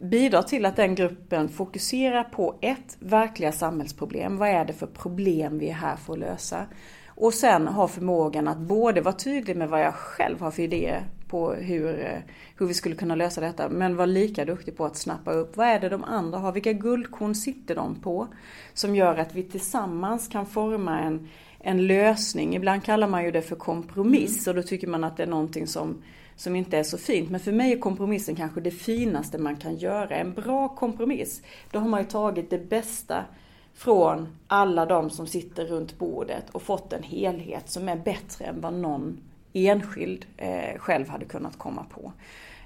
[0.00, 4.36] bidra till att den gruppen fokuserar på ett, verkliga samhällsproblem.
[4.36, 6.66] Vad är det för problem vi är här för att lösa?
[7.06, 11.02] Och sen ha förmågan att både vara tydlig med vad jag själv har för idéer
[11.28, 12.18] på hur, eh,
[12.56, 13.68] hur vi skulle kunna lösa detta.
[13.68, 16.72] Men vara lika duktig på att snappa upp vad är det de andra har, vilka
[16.72, 18.28] guldkorn sitter de på?
[18.74, 21.28] Som gör att vi tillsammans kan forma en,
[21.66, 22.56] en lösning.
[22.56, 25.66] Ibland kallar man ju det för kompromiss och då tycker man att det är någonting
[25.66, 26.02] som,
[26.36, 27.30] som inte är så fint.
[27.30, 30.16] Men för mig är kompromissen kanske det finaste man kan göra.
[30.16, 33.24] En bra kompromiss, då har man ju tagit det bästa
[33.74, 38.60] från alla de som sitter runt bordet och fått en helhet som är bättre än
[38.60, 39.20] vad någon
[39.52, 42.12] enskild eh, själv hade kunnat komma på.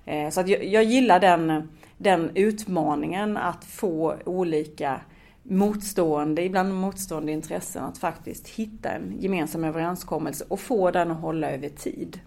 [0.05, 5.01] Eh, så att jag, jag gillar den, den utmaningen att få olika
[5.43, 11.51] motstående, ibland motstående intressen att faktiskt hitta en gemensam överenskommelse och få den att hålla
[11.51, 12.21] över tid.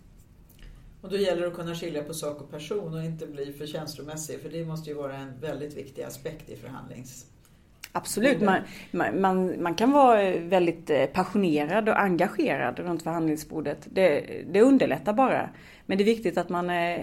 [1.01, 3.65] Och då gäller det att kunna skilja på sak och person och inte bli för
[3.65, 7.25] känslomässig för det måste ju vara en väldigt viktig aspekt i förhandlings
[7.95, 8.59] Absolut, man,
[9.13, 13.87] man, man kan vara väldigt eh, passionerad och engagerad runt förhandlingsbordet.
[13.91, 14.21] Det,
[14.51, 15.49] det underlättar bara.
[15.85, 16.99] Men det är viktigt att man eh,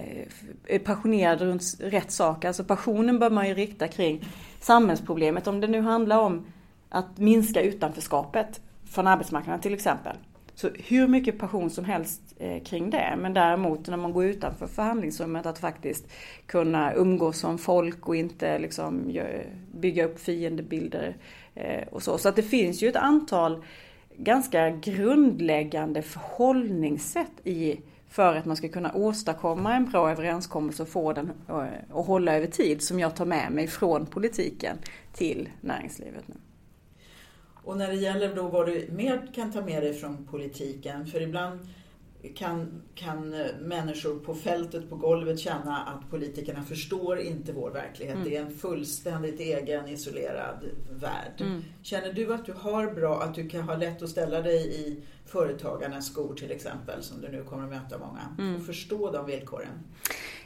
[0.66, 2.48] är, passionerad runt rätt saker.
[2.48, 4.24] Alltså passionen bör man ju rikta kring
[4.60, 5.46] samhällsproblemet.
[5.46, 6.46] Om det nu handlar om
[6.88, 10.16] att minska utanförskapet från arbetsmarknaden till exempel.
[10.54, 13.14] Så hur mycket passion som helst eh, kring det.
[13.18, 16.12] Men däremot när man går utanför förhandlingsrummet att faktiskt
[16.46, 19.18] kunna umgås som folk och inte liksom
[19.72, 21.16] bygga upp fiendebilder
[21.54, 22.18] eh, och så.
[22.18, 23.64] Så att det finns ju ett antal
[24.16, 31.12] ganska grundläggande förhållningssätt i för att man ska kunna åstadkomma en bra överenskommelse och få
[31.12, 31.54] den eh,
[31.98, 34.76] att hålla över tid som jag tar med mig från politiken
[35.12, 36.34] till näringslivet nu.
[37.64, 41.20] Och när det gäller då vad du mer kan ta med dig från politiken, för
[41.20, 41.60] ibland
[42.28, 43.30] kan, kan
[43.60, 48.14] människor på fältet, på golvet känna att politikerna förstår inte vår verklighet.
[48.14, 48.28] Mm.
[48.28, 51.40] Det är en fullständigt egen isolerad värld.
[51.40, 51.64] Mm.
[51.82, 55.02] Känner du att du har bra, att du kan ha lätt att ställa dig i
[55.26, 58.56] företagarnas skor till exempel, som du nu kommer att möta många, mm.
[58.56, 59.78] och förstå de villkoren?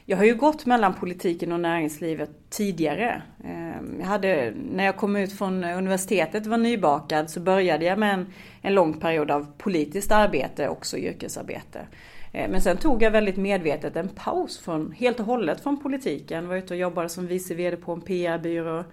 [0.06, 3.22] Jag har ju gått mellan politiken och näringslivet tidigare.
[3.44, 8.14] Ehm, jag hade, när jag kom ut från universitetet var nybakad så började jag med
[8.14, 8.26] en,
[8.62, 11.86] en lång period av politiskt arbete, också yrkesarbete.
[12.32, 16.48] Ehm, men sen tog jag väldigt medvetet en paus från, helt och hållet från politiken.
[16.48, 18.84] Var ute och jobbade som vice VD på en PR-byrå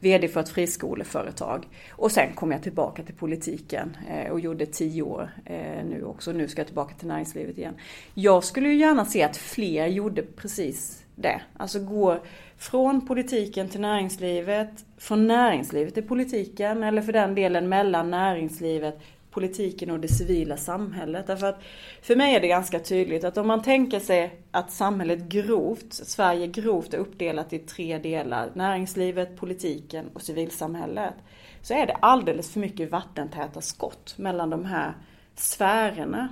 [0.00, 1.68] VD för ett friskoleföretag.
[1.90, 6.32] Och sen kom jag tillbaka till politiken eh, och gjorde tio år eh, nu också.
[6.32, 7.74] Nu ska jag tillbaka till näringslivet igen.
[8.14, 11.40] Jag skulle ju gärna se att fler gjorde precis det.
[11.56, 12.20] Alltså går
[12.58, 19.00] från politiken till näringslivet, från näringslivet till politiken eller för den delen mellan näringslivet
[19.38, 21.26] politiken och det civila samhället.
[21.26, 21.62] Därför att
[22.02, 26.46] för mig är det ganska tydligt att om man tänker sig att samhället grovt, Sverige
[26.46, 31.14] grovt är uppdelat i tre delar, näringslivet, politiken och civilsamhället,
[31.62, 34.94] så är det alldeles för mycket vattentäta skott mellan de här
[35.34, 36.28] sfärerna.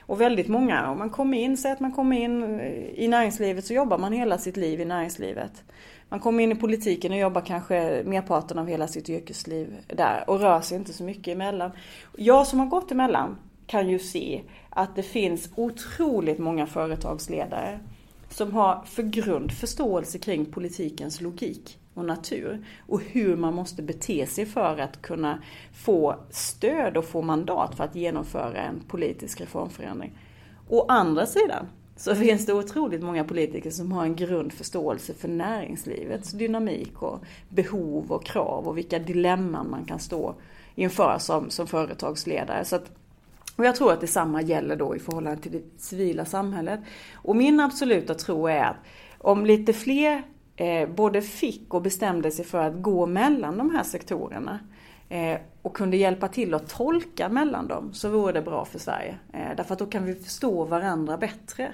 [0.00, 3.64] Och väldigt många, om man kommer in, säg att man kommer in eh, i näringslivet
[3.64, 5.64] så jobbar man hela sitt liv i näringslivet.
[6.10, 10.40] Man kommer in i politiken och jobbar kanske merparten av hela sitt yrkesliv där och
[10.40, 11.70] rör sig inte så mycket emellan.
[12.16, 17.80] Jag som har gått emellan kan ju se att det finns otroligt många företagsledare
[18.28, 24.26] som har för grund förståelse kring politikens logik och natur och hur man måste bete
[24.26, 25.42] sig för att kunna
[25.72, 30.18] få stöd och få mandat för att genomföra en politisk reformförändring.
[30.68, 31.66] Å andra sidan
[32.00, 38.12] så finns det otroligt många politiker som har en grundförståelse för näringslivets dynamik och behov
[38.12, 40.34] och krav och vilka dilemman man kan stå
[40.74, 42.64] inför som, som företagsledare.
[42.64, 42.90] Så att,
[43.56, 46.80] och jag tror att detsamma gäller då i förhållande till det civila samhället.
[47.14, 48.76] Och min absoluta tro är att
[49.18, 50.22] om lite fler
[50.56, 54.79] eh, både fick och bestämde sig för att gå mellan de här sektorerna eh,
[55.10, 59.18] Eh, och kunde hjälpa till att tolka mellan dem så vore det bra för Sverige.
[59.32, 61.72] Eh, därför att då kan vi förstå varandra bättre.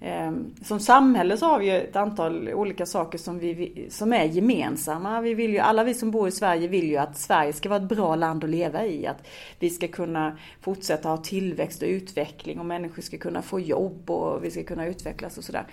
[0.00, 0.32] Eh,
[0.64, 5.20] som samhälle så har vi ju ett antal olika saker som, vi, som är gemensamma.
[5.20, 7.82] Vi vill ju, alla vi som bor i Sverige vill ju att Sverige ska vara
[7.82, 9.06] ett bra land att leva i.
[9.06, 9.26] Att
[9.58, 14.44] vi ska kunna fortsätta ha tillväxt och utveckling och människor ska kunna få jobb och
[14.44, 15.66] vi ska kunna utvecklas och sådär.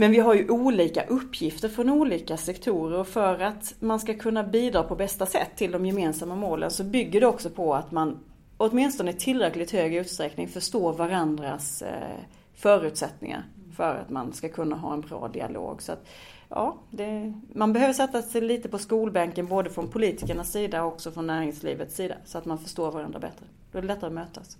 [0.00, 4.42] Men vi har ju olika uppgifter från olika sektorer och för att man ska kunna
[4.42, 8.18] bidra på bästa sätt till de gemensamma målen så bygger det också på att man
[8.56, 12.18] åtminstone i tillräckligt hög utsträckning förstår varandras eh,
[12.54, 13.44] förutsättningar
[13.76, 15.82] för att man ska kunna ha en bra dialog.
[15.82, 16.08] Så att,
[16.48, 21.10] ja, det, man behöver sätta sig lite på skolbänken både från politikernas sida och också
[21.10, 23.46] från näringslivets sida så att man förstår varandra bättre.
[23.72, 24.56] Då är det lättare att mötas.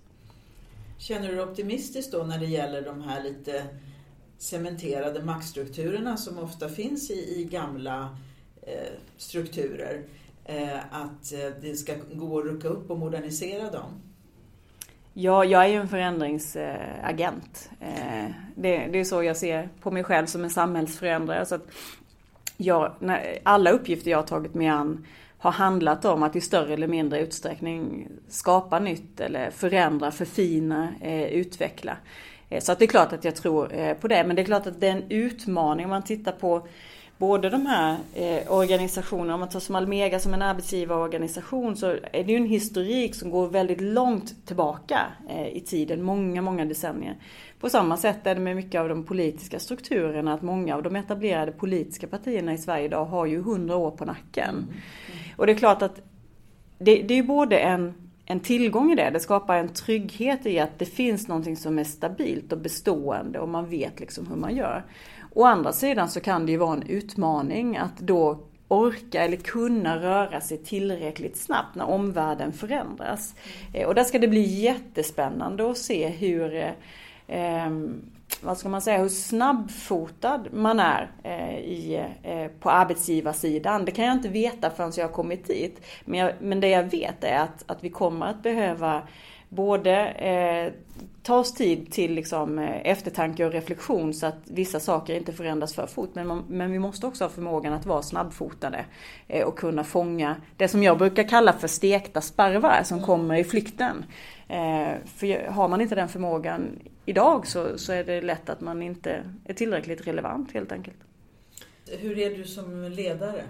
[0.97, 3.63] Känner du dig optimistisk då när det gäller de här lite
[4.39, 8.17] cementerade maktstrukturerna som ofta finns i, i gamla
[8.61, 10.03] eh, strukturer.
[10.45, 14.01] Eh, att eh, det ska gå att rucka upp och modernisera dem.
[15.13, 17.69] Ja, jag är ju en förändringsagent.
[17.79, 21.45] Eh, det, det, är så jag ser på mig själv som en samhällsförändrare.
[21.45, 21.67] Så att
[22.57, 22.93] jag,
[23.43, 25.05] alla uppgifter jag har tagit mig an
[25.37, 31.23] har handlat om att i större eller mindre utsträckning skapa nytt eller förändra, förfina, eh,
[31.23, 31.97] utveckla.
[32.49, 34.23] Eh, så att det är klart att jag tror eh, på det.
[34.23, 36.67] Men det är klart att det är en utmaning om man tittar på
[37.19, 42.23] både de här eh, organisationerna, om man tar som Almega som en arbetsgivarorganisation så är
[42.23, 47.15] det ju en historik som går väldigt långt tillbaka eh, i tiden, många, många decennier.
[47.59, 50.95] På samma sätt är det med mycket av de politiska strukturerna att många av de
[50.95, 54.49] etablerade politiska partierna i Sverige idag har ju hundra år på nacken.
[54.49, 54.67] Mm.
[55.35, 56.01] Och det är klart att
[56.77, 59.09] det, det är både en en tillgång i det.
[59.09, 63.49] Det skapar en trygghet i att det finns någonting som är stabilt och bestående och
[63.49, 64.85] man vet liksom hur man gör.
[65.33, 70.01] Å andra sidan så kan det ju vara en utmaning att då orka eller kunna
[70.01, 73.35] röra sig tillräckligt snabbt när omvärlden förändras.
[73.73, 76.71] Eh, och där ska det bli jättespännande att se hur eh,
[77.27, 78.01] ehm,
[78.41, 83.85] vad ska man säga, hur snabbfotad man är eh, i, eh, på arbetsgivarsidan.
[83.85, 85.81] Det kan jag inte veta förrän jag har kommit dit.
[86.05, 89.01] Men, jag, men det jag vet är att, att vi kommer att behöva
[89.49, 90.73] både eh,
[91.23, 95.73] ta oss tid till liksom, eh, eftertanke och reflektion så att vissa saker inte förändras
[95.73, 96.09] för fort.
[96.13, 98.85] Men, man, men vi måste också ha förmågan att vara snabbfotade
[99.27, 103.43] eh, och kunna fånga det som jag brukar kalla för stekta sparvar som kommer i
[103.43, 104.05] flykten.
[104.47, 108.81] Eh, för har man inte den förmågan idag så, så är det lätt att man
[108.81, 110.97] inte är tillräckligt relevant helt enkelt.
[111.99, 113.43] Hur är du som ledare?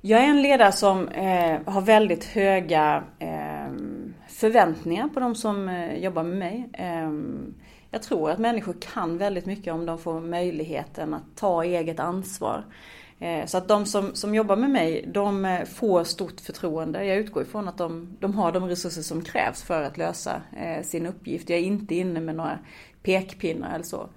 [0.00, 3.72] Jag är en ledare som eh, har väldigt höga eh,
[4.28, 6.68] förväntningar på de som eh, jobbar med mig.
[7.96, 12.64] Jag tror att människor kan väldigt mycket om de får möjligheten att ta eget ansvar.
[13.18, 17.04] Eh, så att de som, som jobbar med mig, de eh, får stort förtroende.
[17.04, 20.82] Jag utgår ifrån att de, de har de resurser som krävs för att lösa eh,
[20.82, 21.50] sin uppgift.
[21.50, 22.58] Jag är inte inne med några
[23.02, 24.08] pekpinnar eller så.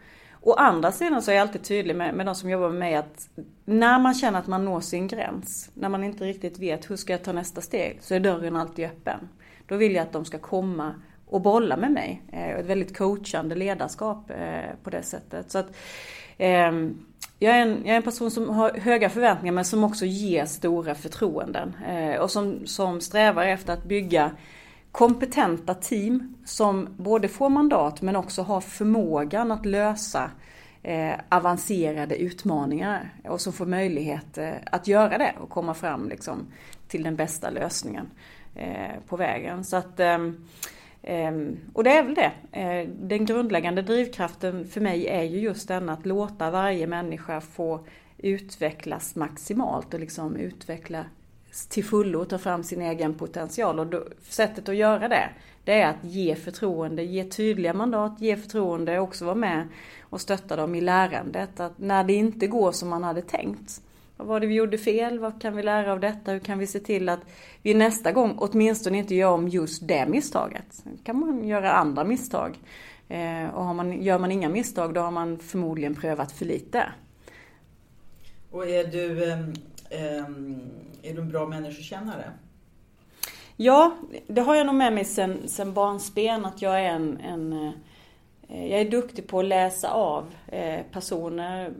[0.42, 2.96] Å andra sidan så är jag alltid tydlig med, med de som jobbar med mig
[2.96, 3.30] att
[3.66, 7.14] när man känner att man når sin gräns, när man inte riktigt vet hur ska
[7.14, 9.30] jag ta nästa steg, så är dörren alltid öppen.
[9.68, 10.94] Då vill jag att de ska komma
[11.30, 12.22] och bolla med mig.
[12.32, 15.52] Eh, ett väldigt coachande ledarskap eh, på det sättet.
[15.52, 15.76] Så att,
[16.38, 17.06] ehm,
[17.40, 20.46] jag är, en, jag är en person som har höga förväntningar men som också ger
[20.46, 21.76] stora förtroenden.
[21.88, 24.32] Eh, och som, som strävar efter att bygga
[24.92, 30.32] kompetenta team som både får mandat men också har förmågan att lösa
[30.84, 33.14] eh, avancerade utmaningar.
[33.24, 36.48] Och som får möjlighet eh, att göra det och komma fram liksom,
[36.88, 38.08] till den bästa lösningen
[38.56, 39.64] eh, på vägen.
[39.64, 40.46] Så att ehm,
[41.04, 42.32] Ehm, och det är väl det.
[42.52, 47.86] Eh, den grundläggande drivkraften för mig är ju just den att låta varje människa få
[48.18, 51.06] utvecklas maximalt och liksom utveckla
[51.70, 53.80] till fullo och ta fram sin egen potential.
[53.80, 55.30] Och då, sättet att göra det,
[55.64, 59.68] det är att ge förtroende, ge tydliga mandat, ge förtroende och också vara med
[60.02, 61.60] och stötta dem i lärandet.
[61.60, 63.82] Att när det inte går som man hade tänkt,
[64.20, 65.20] vad var det vi gjorde fel?
[65.20, 66.32] Vad kan vi lära av detta?
[66.32, 67.20] Hur kan vi se till att
[67.62, 70.66] vi nästa gång åtminstone inte gör om just det misstaget?
[70.70, 72.60] Sen kan man göra andra misstag.
[73.08, 76.86] Eh, och har man, gör man inga misstag då har man förmodligen prövat för lite.
[78.52, 79.40] Och är du, eh,
[81.02, 82.32] är du en bra människokännare?
[83.56, 87.54] Ja, det har jag nog med mig sen, sen barnsben att jag är en, en
[87.54, 87.72] eh,
[88.48, 91.74] jag är duktig på att läsa av eh, personer,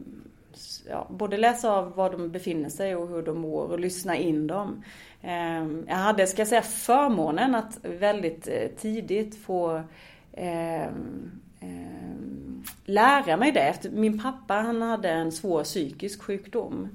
[0.90, 4.48] ja, både läsa av var de befinner sig och hur de mår och lyssna in
[4.48, 4.84] dem.
[5.22, 9.84] Ehm, jag hade, ska jag säga, förmånen att väldigt eh, tidigt få
[10.34, 13.62] ehm, ehm, lära mig det.
[13.62, 16.88] Efter, min pappa han hade en svår psykisk sjukdom.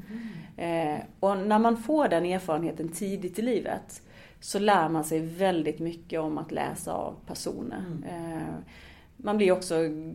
[0.56, 1.00] Mm.
[1.20, 4.02] Och när man får den erfarenheten tidigt i livet
[4.40, 7.84] så lär man sig väldigt mycket om att läsa av personer.
[8.08, 8.42] Mm
[9.16, 9.74] man blir också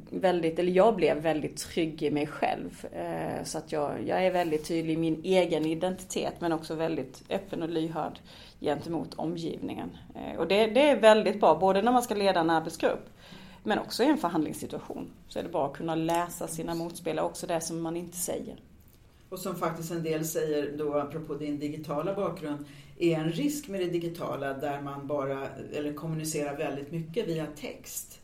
[0.09, 2.85] väldigt, eller jag blev väldigt trygg i mig själv.
[2.91, 7.23] Eh, så att jag, jag är väldigt tydlig i min egen identitet men också väldigt
[7.29, 8.19] öppen och lyhörd
[8.59, 9.89] gentemot omgivningen.
[10.15, 13.09] Eh, och det, det är väldigt bra, både när man ska leda en arbetsgrupp
[13.63, 15.09] men också i en förhandlingssituation.
[15.27, 18.55] Så är det bra att kunna läsa sina motspelare, också det som man inte säger.
[19.29, 22.65] Och som faktiskt en del säger då, apropå din digitala bakgrund,
[22.99, 28.18] är en risk med det digitala där man bara, eller kommunicerar väldigt mycket via text.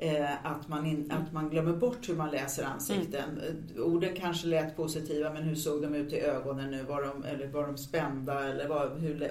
[0.00, 3.40] Eh, att, man in, att man glömmer bort hur man läser ansikten.
[3.40, 3.92] Mm.
[3.92, 6.82] Orden kanske lät positiva men hur såg de ut i ögonen nu?
[6.82, 8.48] Var de, eller var de spända?
[8.48, 9.30] Eller var, hur,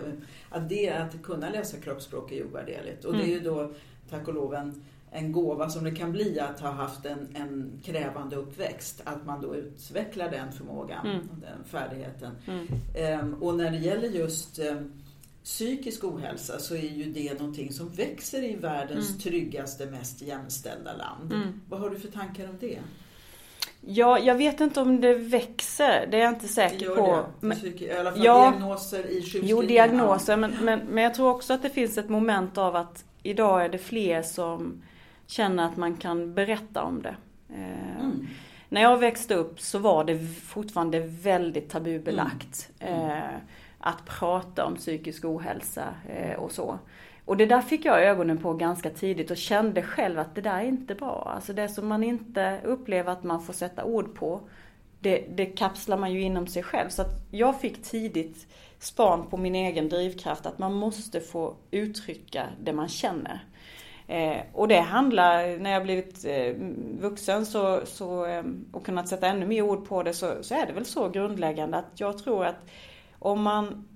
[0.49, 3.05] att, det, att kunna läsa kroppsspråk är ju ovärderligt.
[3.05, 3.25] Och mm.
[3.25, 3.71] det är ju då,
[4.09, 7.81] tack och lov, en, en gåva som det kan bli att ha haft en, en
[7.83, 9.01] krävande uppväxt.
[9.03, 11.27] Att man då utvecklar den förmågan, mm.
[11.41, 12.31] den färdigheten.
[13.21, 14.93] Um, och när det gäller just um,
[15.47, 19.19] psykisk ohälsa så är ju det någonting som växer i världens mm.
[19.19, 21.33] tryggaste, mest jämställda land.
[21.33, 21.61] Mm.
[21.69, 22.79] Vad har du för tankar om det?
[23.81, 26.07] Ja, jag vet inte om det växer.
[26.11, 27.15] Det är jag inte säker Gör på.
[27.15, 27.47] Det.
[27.47, 29.55] Men, I alla fall ja, diagnoser i sjukskrivningar.
[29.55, 30.37] Jo, diagnoser.
[30.37, 33.69] Men, men, men jag tror också att det finns ett moment av att idag är
[33.69, 34.83] det fler som
[35.27, 37.15] känner att man kan berätta om det.
[37.49, 38.27] Eh, mm.
[38.69, 43.01] när jag växte upp så var det fortfarande väldigt tabubelagt mm.
[43.01, 43.21] Mm.
[43.79, 46.79] Att prata om psykisk ohälsa eh, och så.
[47.25, 50.59] Och det där fick jag ögonen på ganska tidigt och kände själv att det där
[50.59, 51.31] är inte bra.
[51.35, 54.41] Alltså det som man inte upplever att man får sätta ord på,
[54.99, 56.89] det, det kapslar man ju inom sig själv.
[56.89, 58.47] Så att jag fick tidigt
[58.79, 63.43] span på min egen drivkraft, att man måste få uttrycka det man känner.
[64.07, 66.53] Eh, och det handlar, när jag blivit eh,
[66.99, 70.65] vuxen så, så, eh, och kunnat sätta ännu mer ord på det så, så är
[70.65, 72.69] det väl så grundläggande att jag tror att
[73.19, 73.87] om man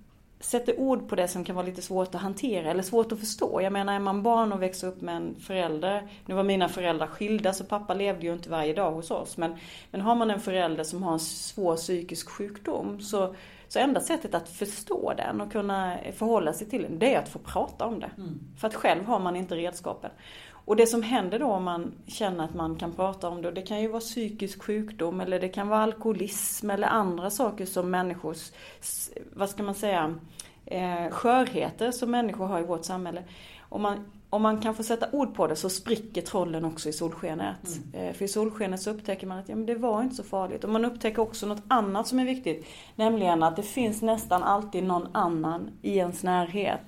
[0.44, 3.62] sätter ord på det som kan vara lite svårt att hantera eller svårt att förstå.
[3.62, 7.08] Jag menar är man barn och växer upp med en förälder, nu var mina föräldrar
[7.08, 9.56] skilda så pappa levde ju inte varje dag hos oss, men,
[9.92, 13.36] men har man en förälder som har en svår psykisk sjukdom så,
[13.68, 17.30] så enda sättet att förstå den och kunna förhålla sig till den, det är att
[17.30, 18.12] få prata om det.
[18.18, 18.40] Mm.
[18.58, 20.12] För att själv har man inte redskapen.
[20.66, 23.62] Och det som händer då om man känner att man kan prata om det, det
[23.62, 28.52] kan ju vara psykisk sjukdom eller det kan vara alkoholism eller andra saker som människors,
[29.34, 30.16] vad ska man säga,
[30.66, 33.24] eh, skörheter som människor har i vårt samhälle.
[33.60, 36.94] Om man, om man kan få sätta ord på det så spricker trollen också i
[36.94, 37.68] solskenet.
[37.94, 38.08] Mm.
[38.08, 40.64] Eh, för i solskenet så upptäcker man att ja, men det var inte så farligt.
[40.64, 42.66] Och man upptäcker också något annat som är viktigt.
[42.96, 46.82] Nämligen att det finns nästan alltid någon annan i ens närhet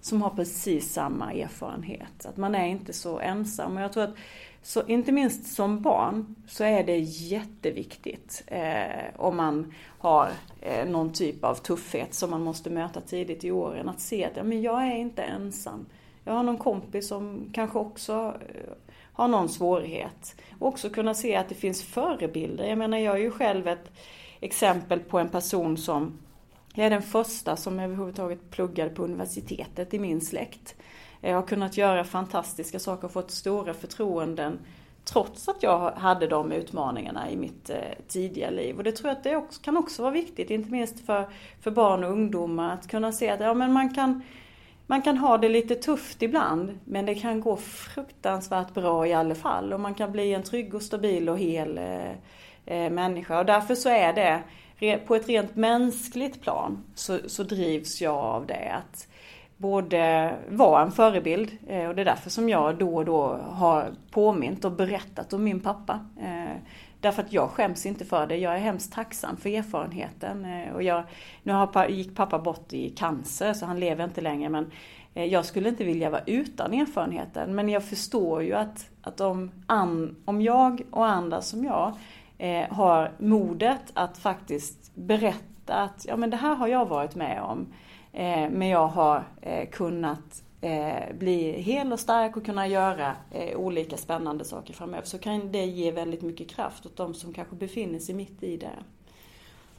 [0.00, 2.26] som har precis samma erfarenhet.
[2.26, 3.76] Att man är inte så ensam.
[3.76, 4.14] Och jag tror att,
[4.62, 10.30] så, inte minst som barn, så är det jätteviktigt eh, om man har
[10.60, 13.88] eh, någon typ av tuffhet som man måste möta tidigt i åren.
[13.88, 15.86] Att se att ja, men jag är inte ensam.
[16.24, 18.72] Jag har någon kompis som kanske också eh,
[19.12, 20.34] har någon svårighet.
[20.58, 22.64] Och också kunna se att det finns förebilder.
[22.64, 23.92] Jag menar, jag är ju själv ett
[24.40, 26.18] exempel på en person som
[26.74, 30.74] jag är den första som överhuvudtaget pluggade på universitetet i min släkt.
[31.20, 34.58] Jag har kunnat göra fantastiska saker och fått stora förtroenden
[35.04, 37.76] trots att jag hade de utmaningarna i mitt eh,
[38.08, 38.76] tidiga liv.
[38.76, 41.28] Och det tror jag att det också, kan också vara viktigt, inte minst för,
[41.60, 44.22] för barn och ungdomar, att kunna se att ja, men man, kan,
[44.86, 49.34] man kan ha det lite tufft ibland, men det kan gå fruktansvärt bra i alla
[49.34, 49.72] fall.
[49.72, 52.10] Och man kan bli en trygg och stabil och hel eh,
[52.66, 53.38] eh människa.
[53.38, 54.42] Och därför så är det
[55.06, 58.72] på ett rent mänskligt plan så, så drivs jag av det.
[58.72, 59.08] Att
[59.58, 63.90] både vara en förebild eh, och det är därför som jag då och då har
[64.10, 66.00] påmint och berättat om min pappa.
[66.20, 66.56] Eh,
[67.00, 68.36] därför att jag skäms inte för det.
[68.36, 70.44] Jag är hemskt tacksam för erfarenheten.
[70.44, 71.02] Eh, och jag,
[71.42, 74.70] nu har, gick pappa bort i cancer så han lever inte längre men
[75.14, 77.54] jag skulle inte vilja vara utan erfarenheten.
[77.54, 81.96] Men jag förstår ju att, att om, an, om jag och andra som jag
[82.38, 87.42] eh, har modet att faktiskt berätta att ja, men det här har jag varit med
[87.42, 87.66] om.
[88.12, 93.56] Eh, men jag har eh, kunnat eh, bli hel och stark och kunna göra eh,
[93.56, 95.06] olika spännande saker framöver.
[95.06, 98.56] Så kan det ge väldigt mycket kraft åt de som kanske befinner sig mitt i
[98.56, 98.78] det.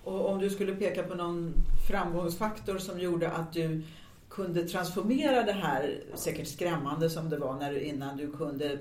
[0.03, 1.53] Och om du skulle peka på någon
[1.89, 3.83] framgångsfaktor som gjorde att du
[4.29, 8.77] kunde transformera det här, säkert skrämmande som det var när du, innan du kunde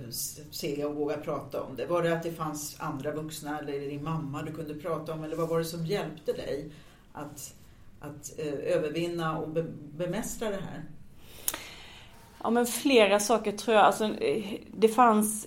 [0.51, 1.87] se och våga prata om det?
[1.87, 5.37] Var det att det fanns andra vuxna eller din mamma du kunde prata om eller
[5.37, 6.71] vad var det som hjälpte dig
[7.13, 7.55] att,
[8.01, 9.65] att eh, övervinna och be,
[9.97, 10.85] bemästra det här?
[12.43, 13.85] Ja men flera saker tror jag.
[13.85, 15.47] Alltså, eh, det fanns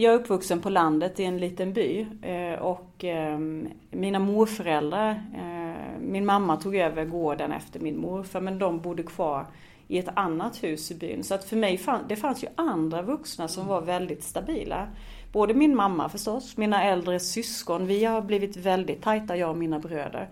[0.00, 5.59] jag är uppvuxen på landet i en liten by eh, och ehm, mina morföräldrar, eh,
[6.00, 9.46] min mamma tog över gården efter min morfar men de bodde kvar
[9.88, 11.24] i ett annat hus i byn.
[11.24, 14.88] Så att för mig fann, det fanns ju andra vuxna som var väldigt stabila.
[15.32, 19.78] Både min mamma förstås, mina äldre syskon, vi har blivit väldigt tajta jag och mina
[19.78, 20.28] bröder.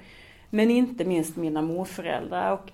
[0.50, 2.52] Men inte minst mina morföräldrar.
[2.52, 2.70] Och,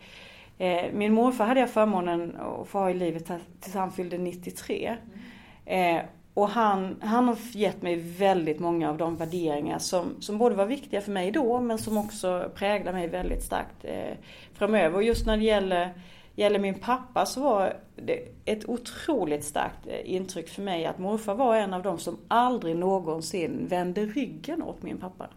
[0.62, 3.30] eh, min morfar hade jag förmånen att få ha i livet
[3.60, 4.96] tills han fyllde 93.
[5.66, 5.96] Mm.
[5.96, 10.54] Eh, och han, han har gett mig väldigt många av de värderingar som, som både
[10.54, 14.16] var viktiga för mig då men som också präglar mig väldigt starkt eh,
[14.52, 14.96] framöver.
[14.96, 15.94] Och just när det gäller,
[16.34, 21.34] gäller min pappa så var det ett otroligt starkt eh, intryck för mig att morfar
[21.34, 25.28] var en av dem som aldrig någonsin vände ryggen åt min pappa.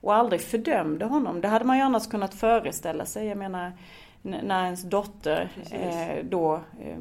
[0.00, 1.40] Och aldrig fördömde honom.
[1.40, 3.26] Det hade man ju annars kunnat föreställa sig.
[3.26, 3.72] Jag menar
[4.22, 6.98] när ens dotter eh, då eh,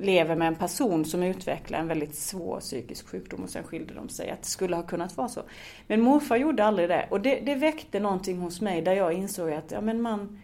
[0.00, 4.08] lever med en person som utvecklar en väldigt svår psykisk sjukdom och sen skilde de
[4.08, 4.30] sig.
[4.30, 5.42] Att det skulle ha kunnat vara så.
[5.86, 7.06] Men morfar gjorde aldrig det.
[7.10, 10.42] Och det, det väckte någonting hos mig där jag insåg att ja, men man,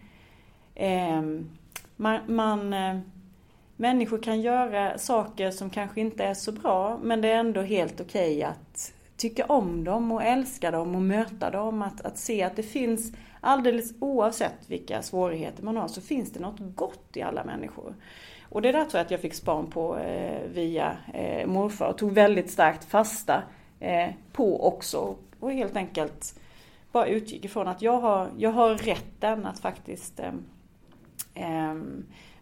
[0.75, 1.21] eh,
[1.95, 2.99] man, man eh,
[3.81, 8.01] Människor kan göra saker som kanske inte är så bra men det är ändå helt
[8.01, 11.81] okej okay att tycka om dem och älska dem och möta dem.
[11.81, 16.39] Att, att se att det finns, alldeles oavsett vilka svårigheter man har, så finns det
[16.39, 17.95] något gott i alla människor.
[18.51, 21.97] Och det där tror jag att jag fick span på eh, via eh, morfar och
[21.97, 23.43] tog väldigt starkt fasta
[23.79, 25.15] eh, på också.
[25.39, 26.39] Och helt enkelt
[26.91, 30.33] bara utgick ifrån att jag har, jag har rätten att faktiskt eh,
[31.33, 31.75] eh,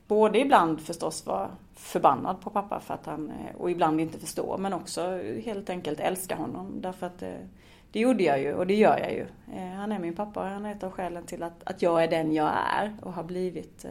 [0.07, 4.57] både ibland förstås vara förbannad på pappa för att han, eh, och ibland inte förstå,
[4.57, 6.81] men också helt enkelt älska honom.
[6.81, 7.47] Därför att det,
[7.91, 9.25] det gjorde jag ju och det gör jag ju.
[9.55, 12.03] Eh, han är min pappa och han är ett av skälen till att, att jag
[12.03, 13.85] är den jag är och har blivit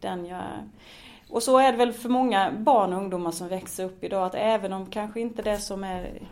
[0.00, 0.62] den jag är.
[1.28, 4.34] Och så är det väl för många barn och ungdomar som växer upp idag att
[4.34, 6.22] även om kanske inte det som är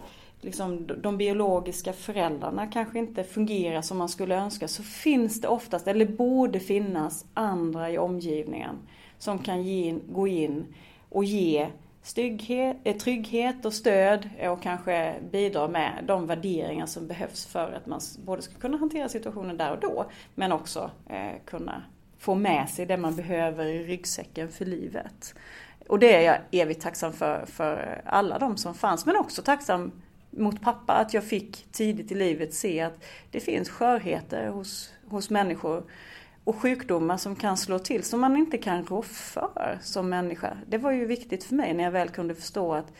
[0.41, 5.89] liksom, de biologiska föräldrarna kanske inte fungerar som man skulle önska så finns det oftast,
[5.89, 8.77] eller borde finnas, andra i omgivningen
[9.19, 10.67] som kan ge, gå in
[11.09, 11.69] och ge
[12.03, 17.87] stygghet, eh, trygghet och stöd och kanske bidra med de värderingar som behövs för att
[17.87, 21.83] man både ska kunna hantera situationen där och då men också eh, kunna
[22.25, 25.35] få med sig det man behöver i ryggsäcken för livet.
[25.89, 29.93] Och det är jag evigt tacksam för, för alla de som fanns, men också tacksam
[30.31, 35.31] mot pappa att jag fick tidigt i livet se att det finns skörheter hos, hos
[35.31, 35.85] människor
[36.45, 40.57] och sjukdomar som kan slå till som man inte kan rå för som människa.
[40.67, 42.93] Det var ju viktigt för mig när jag väl kunde förstå att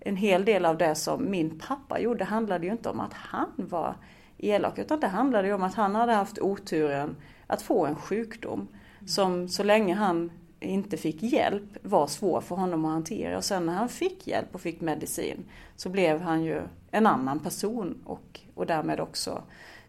[0.00, 3.52] en hel del av det som min pappa gjorde handlade ju inte om att han
[3.56, 3.94] var
[4.38, 7.16] elak utan det handlade ju om att han hade haft oturen
[7.48, 8.68] att få en sjukdom
[9.06, 10.30] som så länge han
[10.60, 13.36] inte fick hjälp var svår för honom att hantera.
[13.36, 15.44] Och sen när han fick hjälp och fick medicin
[15.76, 19.42] så blev han ju en annan person och, och därmed också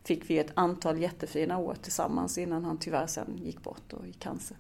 [0.04, 4.14] fick vi ett antal jättefina år tillsammans innan han tyvärr sen gick bort och i
[4.14, 4.58] cancer.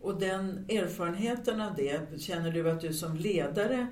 [0.00, 3.86] Och den erfarenheten av det, känner du att du som ledare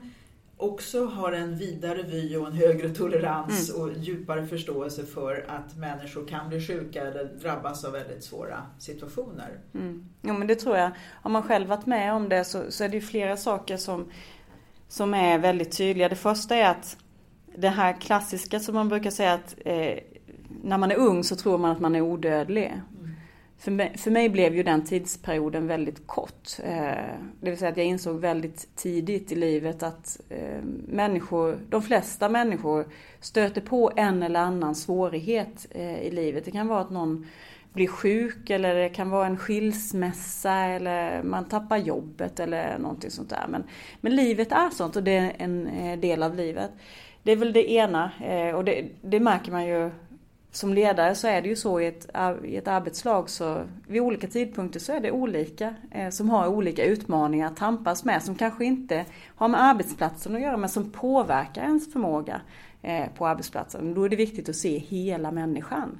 [0.56, 3.82] också har en vidare vy och en högre tolerans mm.
[3.82, 9.58] och djupare förståelse för att människor kan bli sjuka eller drabbas av väldigt svåra situationer.
[9.74, 10.08] Mm.
[10.22, 10.90] Jo men det tror jag.
[11.22, 14.10] Har man själv varit med om det så, så är det ju flera saker som,
[14.88, 16.08] som är väldigt tydliga.
[16.08, 16.96] Det första är att
[17.56, 19.98] det här klassiska som man brukar säga att eh,
[20.62, 22.80] när man är ung så tror man att man är odödlig.
[23.64, 26.48] För mig, för mig blev ju den tidsperioden väldigt kort.
[26.64, 31.82] Eh, det vill säga att jag insåg väldigt tidigt i livet att eh, människor, de
[31.82, 32.86] flesta människor
[33.20, 36.44] stöter på en eller annan svårighet eh, i livet.
[36.44, 37.26] Det kan vara att någon
[37.72, 43.30] blir sjuk eller det kan vara en skilsmässa eller man tappar jobbet eller någonting sånt
[43.30, 43.46] där.
[43.48, 43.64] Men,
[44.00, 46.70] men livet är sånt och det är en del av livet.
[47.22, 48.10] Det är väl det ena
[48.54, 49.90] och det, det märker man ju
[50.56, 52.10] som ledare så är det ju så i ett,
[52.44, 56.84] i ett arbetslag så vid olika tidpunkter så är det olika eh, som har olika
[56.84, 59.04] utmaningar att tampas med som kanske inte
[59.36, 62.40] har med arbetsplatsen att göra men som påverkar ens förmåga
[62.82, 63.94] eh, på arbetsplatsen.
[63.94, 65.98] Då är det viktigt att se hela människan.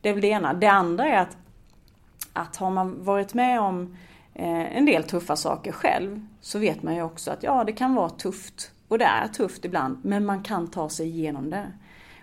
[0.00, 0.54] Det är väl det ena.
[0.54, 1.36] Det andra är att,
[2.32, 3.96] att har man varit med om
[4.34, 7.94] eh, en del tuffa saker själv så vet man ju också att ja, det kan
[7.94, 11.66] vara tufft och det är tufft ibland men man kan ta sig igenom det.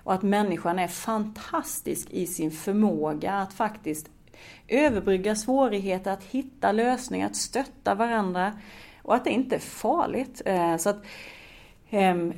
[0.10, 4.10] Och att människan är fantastisk i sin förmåga att faktiskt
[4.68, 8.53] överbrygga svårigheter, att hitta lösningar, att stötta varandra.
[9.01, 10.41] Och att det inte är farligt.
[10.45, 11.03] Eh, så att,
[11.92, 12.34] Ehm,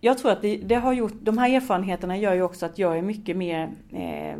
[0.00, 2.98] jag tror att det, det, har gjort, de här erfarenheterna gör ju också att jag
[2.98, 4.38] är mycket mer eh,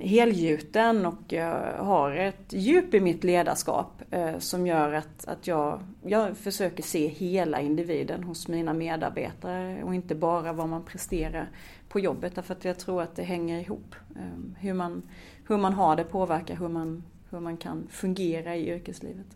[0.00, 1.34] helgjuten och
[1.78, 7.08] har ett djup i mitt ledarskap eh, som gör att, att jag, jag försöker se
[7.08, 11.48] hela individen hos mina medarbetare och inte bara vad man presterar
[11.88, 13.94] på jobbet därför att jag tror att det hänger ihop.
[14.16, 15.02] Ehm, hur man,
[15.48, 19.26] hur man har det påverkar hur man, hur man kan fungera i yrkeslivet.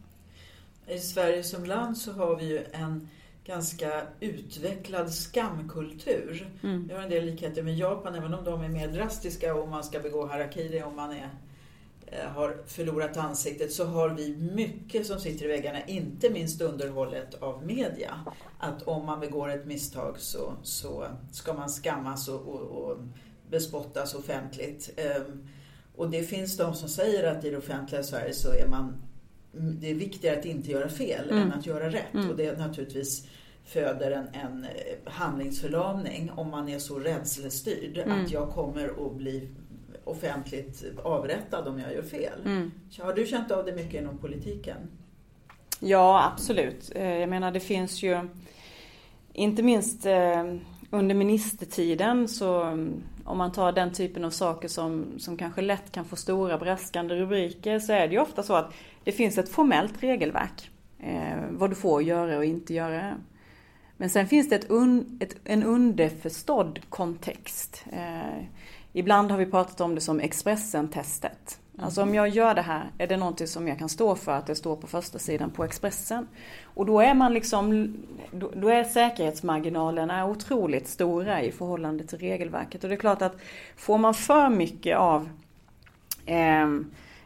[0.87, 3.09] I Sverige som land så har vi ju en
[3.45, 6.51] ganska utvecklad skamkultur.
[6.63, 6.89] Mm.
[6.89, 9.85] Vi har en del likheter med Japan även om de är mer drastiska och man
[9.85, 11.31] ska begå harakiri om man är
[12.13, 17.35] Eh, har förlorat ansiktet så har vi mycket som sitter i väggarna, inte minst underhållet
[17.35, 18.21] av media.
[18.59, 22.99] Att om man begår ett misstag så, så ska man skammas och, och, och
[23.51, 24.91] bespottas offentligt.
[24.97, 25.49] Ehm,
[25.97, 29.03] och det finns de som säger att i det offentliga Sverige så är man
[29.53, 31.43] det är viktigare att inte göra fel mm.
[31.43, 32.15] än att göra rätt.
[32.15, 32.31] Mm.
[32.31, 33.27] Och det naturligtvis
[33.65, 34.67] föder en, en
[35.05, 38.25] handlingsförlamning om man är så rädslestyrd mm.
[38.25, 39.49] att jag kommer att bli
[40.05, 42.41] offentligt avrättad om jag gör fel.
[42.45, 42.73] Mm.
[42.99, 44.77] Har du känt av det mycket inom politiken?
[45.81, 46.93] Ja, absolut.
[46.95, 48.29] Eh, jag menar det finns ju
[49.33, 50.45] inte minst eh,
[50.91, 55.93] under ministertiden så mm, om man tar den typen av saker som, som kanske lätt
[55.93, 58.75] kan få stora braskande rubriker så är det ju ofta så att
[59.05, 60.71] det finns ett formellt regelverk.
[60.99, 63.15] Eh, vad du får göra och inte göra.
[63.97, 67.85] Men sen finns det ett un, ett, en underförstådd kontext.
[67.93, 68.45] Eh,
[68.93, 71.59] Ibland har vi pratat om det som Expressen-testet.
[71.79, 74.47] Alltså om jag gör det här, är det någonting som jag kan stå för att
[74.47, 76.29] det står på första sidan på Expressen?
[76.65, 77.95] Och då är man liksom,
[78.33, 82.85] då är säkerhetsmarginalerna otroligt stora i förhållande till regelverket.
[82.85, 83.37] Och det är klart att
[83.77, 85.29] får man för mycket av
[86.27, 86.69] eh,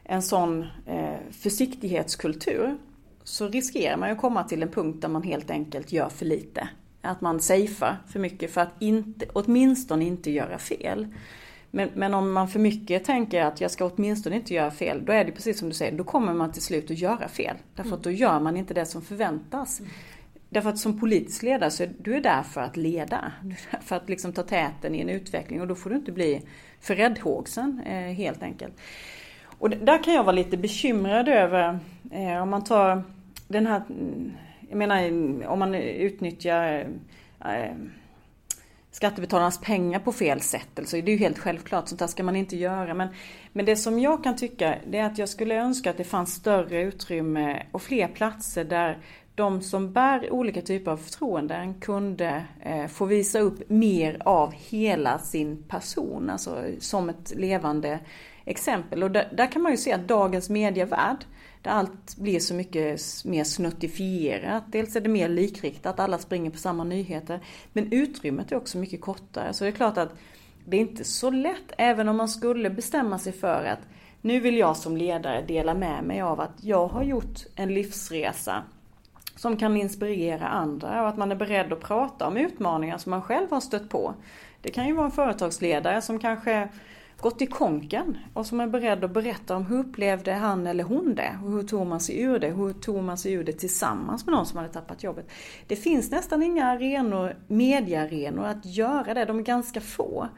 [0.09, 2.77] en sån eh, försiktighetskultur
[3.25, 6.69] så riskerar man att komma till en punkt där man helt enkelt gör för lite.
[7.03, 11.07] Att man safear för mycket för att inte, åtminstone inte göra fel.
[11.71, 15.13] Men, men, om man för mycket tänker att jag ska åtminstone inte göra fel, då
[15.13, 17.57] är det precis som du säger, då kommer man till slut att göra fel.
[17.75, 19.81] Därför att då gör man inte det som förväntas.
[19.81, 19.93] Mm.
[20.49, 23.33] Därför att som politisk ledare så är du är där för att leda.
[23.81, 26.43] För att liksom ta täten i en utveckling och då får du inte bli
[26.81, 28.75] för räddhågsen eh, helt enkelt.
[29.59, 31.79] Och där kan jag vara lite bekymrad över
[32.13, 33.03] eh, om man tar
[33.49, 33.83] den här,
[34.69, 36.87] jag menar om man utnyttjar
[37.45, 37.75] eh,
[38.91, 40.79] skattebetalarnas pengar på fel sätt.
[40.79, 42.95] Alltså, det är ju helt självklart, sånt där ska man inte göra.
[42.95, 43.09] Men,
[43.53, 46.35] men det som jag kan tycka det är att jag skulle önska att det fanns
[46.35, 48.99] större utrymme och fler platser där
[49.35, 55.19] de som bär olika typer av förtroenden kunde eh, få visa upp mer av hela
[55.19, 57.99] sin person, alltså som ett levande
[58.47, 59.03] exempel.
[59.03, 61.25] Och där, där kan man ju se att dagens medievärld
[61.63, 64.65] där allt blir så mycket mer snuttifierat.
[64.67, 67.41] Dels är det mer likriktat, alla springer på samma nyheter.
[67.73, 69.53] Men utrymmet är också mycket kortare.
[69.53, 70.15] Så det är klart att
[70.65, 73.81] det är inte så lätt, även om man skulle bestämma sig för att
[74.21, 78.63] nu vill jag som ledare dela med mig av att jag har gjort en livsresa
[79.37, 83.23] som kan inspirera andra och att man är beredd att prata om utmaningar som man
[83.23, 84.15] själv har stött på.
[84.61, 86.69] Det kan ju vara en företagsledare som kanske
[87.21, 91.15] gått i konken och som är beredd att berätta om hur upplevde han eller hon
[91.15, 92.49] det och hur tog man sig ur det?
[92.49, 95.31] Hur tog man sig ur det tillsammans med någon som hade tappat jobbet?
[95.67, 100.29] Det finns nästan inga arenor, mediearenor att göra det, de är ganska få.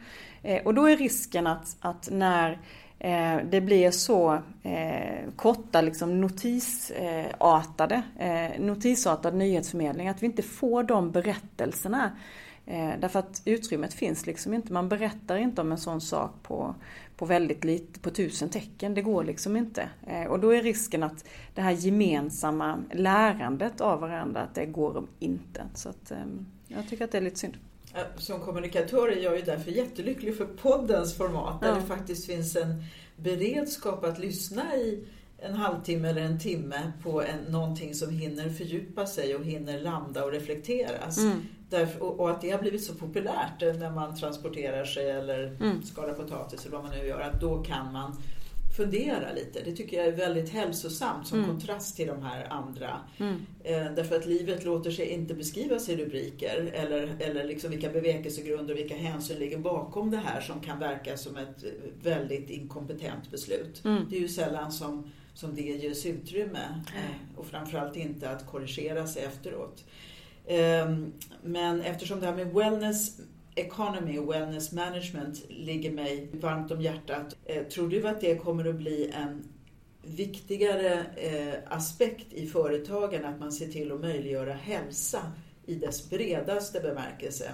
[0.43, 2.59] Eh, och då är risken att, att när
[2.99, 10.83] eh, det blir så eh, korta liksom notisartade, eh, notisartad nyhetsförmedling att vi inte får
[10.83, 12.11] de berättelserna
[13.01, 14.73] därför att utrymmet finns liksom inte.
[14.73, 16.75] Man berättar inte om en sån sak på,
[17.17, 18.95] på väldigt lite, på tusen tecken.
[18.95, 19.89] Det går liksom inte.
[20.07, 24.97] Eh, och då är risken att det här gemensamma lärandet av varandra, att det går
[24.97, 25.63] om inte.
[25.75, 26.19] Så att, eh,
[26.69, 27.57] jag tycker att det är lite synd.
[28.17, 31.75] Som kommunikatör är jag ju därför jättelycklig för poddens format, där ja.
[31.75, 32.85] det faktiskt finns en
[33.17, 35.05] beredskap att lyssna i
[35.39, 40.25] en halvtimme eller en timme på en, någonting som hinner fördjupa sig och hinner landa
[40.25, 41.19] och reflekteras.
[41.19, 41.43] Mm.
[41.71, 45.83] Därför, och, och, att det har blivit så populärt när man transporterar sig eller mm.
[45.83, 48.17] skalar potatis eller vad man nu gör, att då kan man
[48.79, 49.63] fundera lite.
[49.65, 51.51] Det tycker jag är väldigt hälsosamt som mm.
[51.51, 53.01] kontrast till de här andra.
[53.19, 53.47] Mm.
[53.65, 58.75] Eh, därför att livet låter sig inte beskrivas i rubriker eller, eller liksom vilka bevekelsegrunder
[58.75, 61.65] och vilka hänsyn ligger bakom det här som kan verka som ett
[62.03, 63.85] väldigt inkompetent beslut.
[63.85, 64.07] Mm.
[64.11, 69.07] Det är ju sällan som, som det ges utrymme eh, och framförallt inte att korrigera
[69.07, 69.85] sig efteråt.
[70.49, 73.21] Ehm, men eftersom det här med wellness
[73.55, 77.37] economy och wellness management ligger mig varmt om hjärtat.
[77.45, 79.45] Eh, tror du att det kommer att bli en
[80.03, 85.33] viktigare eh, aspekt i företagen att man ser till att möjliggöra hälsa
[85.67, 87.53] i dess bredaste bemärkelse?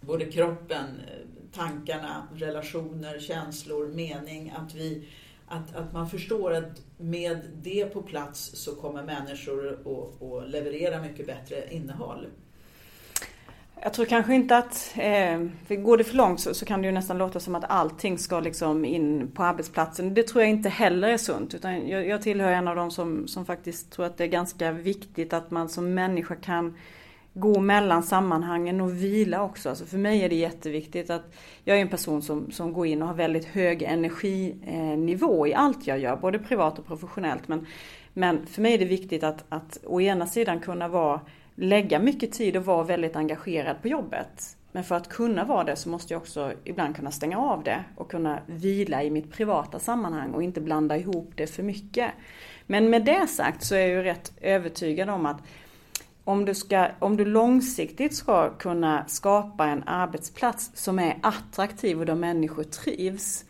[0.00, 4.54] Både kroppen, eh, tankarna, relationer, känslor, mening.
[4.56, 5.08] Att vi
[5.46, 11.02] att, att man förstår att med det på plats så kommer människor att, att leverera
[11.02, 12.26] mycket bättre innehåll.
[13.82, 15.40] Jag tror kanske inte att, eh,
[15.76, 18.40] går det för långt så, så, kan det ju nästan låta som att allting ska
[18.40, 20.14] liksom in på arbetsplatsen.
[20.14, 21.54] Det tror jag inte heller är sunt.
[21.54, 24.72] Utan jag, jag tillhör en av de som, som faktiskt tror att det är ganska
[24.72, 26.76] viktigt att man som människa kan
[27.34, 29.68] gå mellan sammanhangen och vila också.
[29.68, 33.02] Alltså för mig är det jätteviktigt att jag är en person som, som går in
[33.02, 37.48] och har väldigt hög energinivå eh, i allt jag gör, både privat och professionellt.
[37.48, 37.66] Men,
[38.12, 41.20] men för mig är det viktigt att, att å ena sidan kunna vara,
[41.54, 44.56] lägga mycket tid och vara väldigt engagerad på jobbet.
[44.72, 47.84] Men för att kunna vara det så måste jag också ibland kunna stänga av det
[47.96, 52.10] och kunna vila i mitt privata sammanhang och inte blanda ihop det för mycket.
[52.66, 55.42] Men med det sagt så är jag ju rätt övertygad om att
[56.24, 62.06] om du, ska, om du långsiktigt ska kunna skapa en arbetsplats som är attraktiv och
[62.06, 63.44] där människor trivs.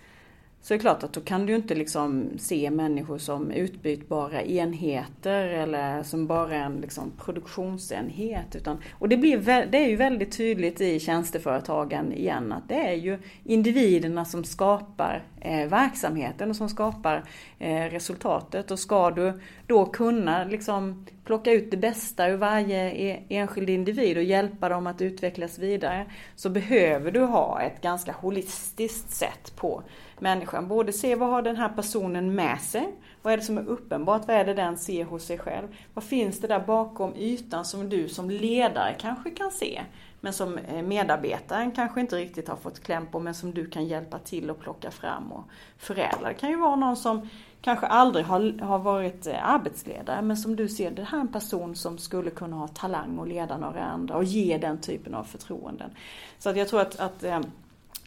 [0.62, 5.44] Så är det klart att då kan du inte liksom se människor som utbytbara enheter
[5.44, 8.56] eller som bara en liksom produktionsenhet.
[8.56, 12.94] Utan, och det, blir, det är ju väldigt tydligt i tjänsteföretagen igen att det är
[12.94, 17.24] ju individerna som skapar Eh, verksamheten och som skapar
[17.58, 18.70] eh, resultatet.
[18.70, 24.16] Och ska du då kunna liksom plocka ut det bästa ur varje e, enskild individ
[24.16, 29.82] och hjälpa dem att utvecklas vidare så behöver du ha ett ganska holistiskt sätt på
[30.18, 30.68] människan.
[30.68, 32.92] Både se vad har den här personen med sig
[33.24, 34.28] vad är det som är uppenbart?
[34.28, 35.68] Vad är det den ser hos sig själv?
[35.94, 39.82] Vad finns det där bakom ytan som du som ledare kanske kan se?
[40.24, 43.86] Men som eh, medarbetaren kanske inte riktigt har fått kläm på men som du kan
[43.86, 45.44] hjälpa till att plocka fram och
[45.78, 46.28] förädla.
[46.28, 47.28] Det kan ju vara någon som
[47.60, 51.32] kanske aldrig har, har varit eh, arbetsledare men som du ser, det här är en
[51.32, 55.24] person som skulle kunna ha talang och leda några andra och ge den typen av
[55.24, 55.90] förtroenden.
[56.38, 57.40] Så att jag tror att, att eh,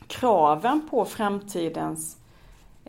[0.08, 2.18] kraven på framtidens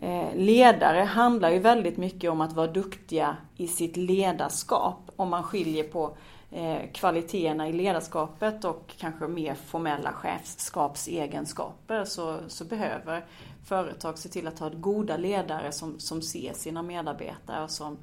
[0.01, 5.11] Eh, ledare handlar ju väldigt mycket om att vara duktiga i sitt ledarskap.
[5.15, 6.17] Om man skiljer på
[6.51, 13.25] Eh, kvaliteterna i ledarskapet och kanske mer formella chefskapsegenskaper så, så behöver
[13.65, 17.97] företag se till att ha goda ledare som, som ser sina medarbetare och som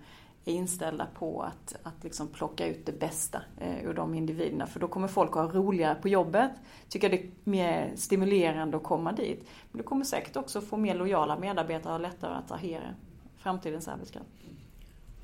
[0.44, 4.66] är inställda på att, att liksom plocka ut det bästa eh, ur de individerna.
[4.66, 6.50] För då kommer folk att ha roligare på jobbet,
[6.88, 9.48] tycka det är mer stimulerande att komma dit.
[9.70, 12.94] Men du kommer säkert också få mer lojala medarbetare och lättare att attrahera
[13.38, 14.28] framtidens arbetskraft.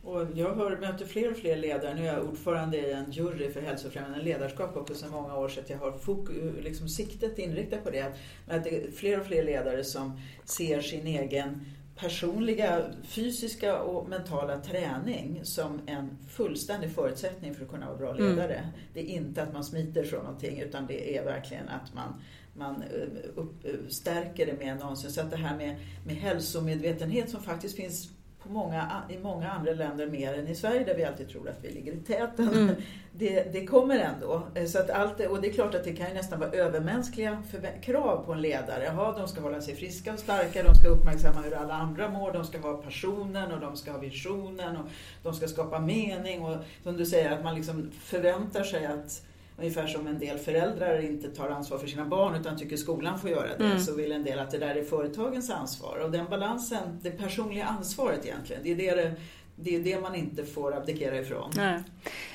[0.04, 3.50] Och jag hör, möter fler och fler ledare, nu är jag ordförande i en jury
[3.50, 7.84] för hälsofrämjande ledarskap också sedan många år så att jag har fokus, liksom siktet inriktat
[7.84, 8.12] på det.
[8.48, 11.64] Att det är fler och fler ledare som ser sin egen
[11.96, 18.30] personliga fysiska och mentala träning som en fullständig förutsättning för att kunna vara bra mm.
[18.30, 18.54] ledare.
[18.54, 18.70] Mm.
[18.94, 22.22] Det är inte att man smiter från någonting utan det är verkligen att man,
[22.54, 25.10] man eh, upp, eh, stärker det mer än någonsin.
[25.10, 25.76] Så att det här med,
[26.06, 28.10] med hälsomedvetenhet som faktiskt finns
[28.42, 31.64] på många, i många andra länder mer än i Sverige där vi alltid tror att
[31.64, 32.48] vi ligger i täten.
[32.48, 32.74] Mm.
[33.14, 34.42] Det, det kommer ändå.
[34.66, 37.42] Så att allt, och det är klart att det kan ju nästan vara övermänskliga
[37.82, 38.84] krav på en ledare.
[38.84, 42.32] Jaha, de ska hålla sig friska och starka, de ska uppmärksamma hur alla andra mår,
[42.32, 44.84] de ska vara personen och de ska ha visionen och
[45.22, 46.42] de ska skapa mening.
[46.44, 49.22] Och som du säger, att man liksom förväntar sig att
[49.56, 53.30] Ungefär som en del föräldrar inte tar ansvar för sina barn utan tycker skolan får
[53.30, 53.64] göra det.
[53.64, 53.78] Mm.
[53.78, 55.98] Så vill en del att det där är företagens ansvar.
[56.04, 59.14] Och den balansen, det personliga ansvaret egentligen, det är det,
[59.56, 61.50] det, är det man inte får abdikera ifrån.
[61.56, 61.82] Nej,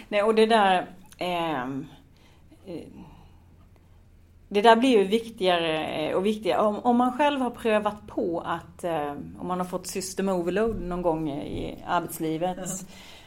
[0.08, 0.88] Nej och det där
[1.18, 1.86] ehm,
[2.66, 2.82] eh,
[4.50, 6.62] det där blir ju viktigare och viktigare.
[6.62, 10.82] Om, om man själv har prövat på att, eh, om man har fått system overload
[10.82, 12.70] någon gång i arbetslivet, mm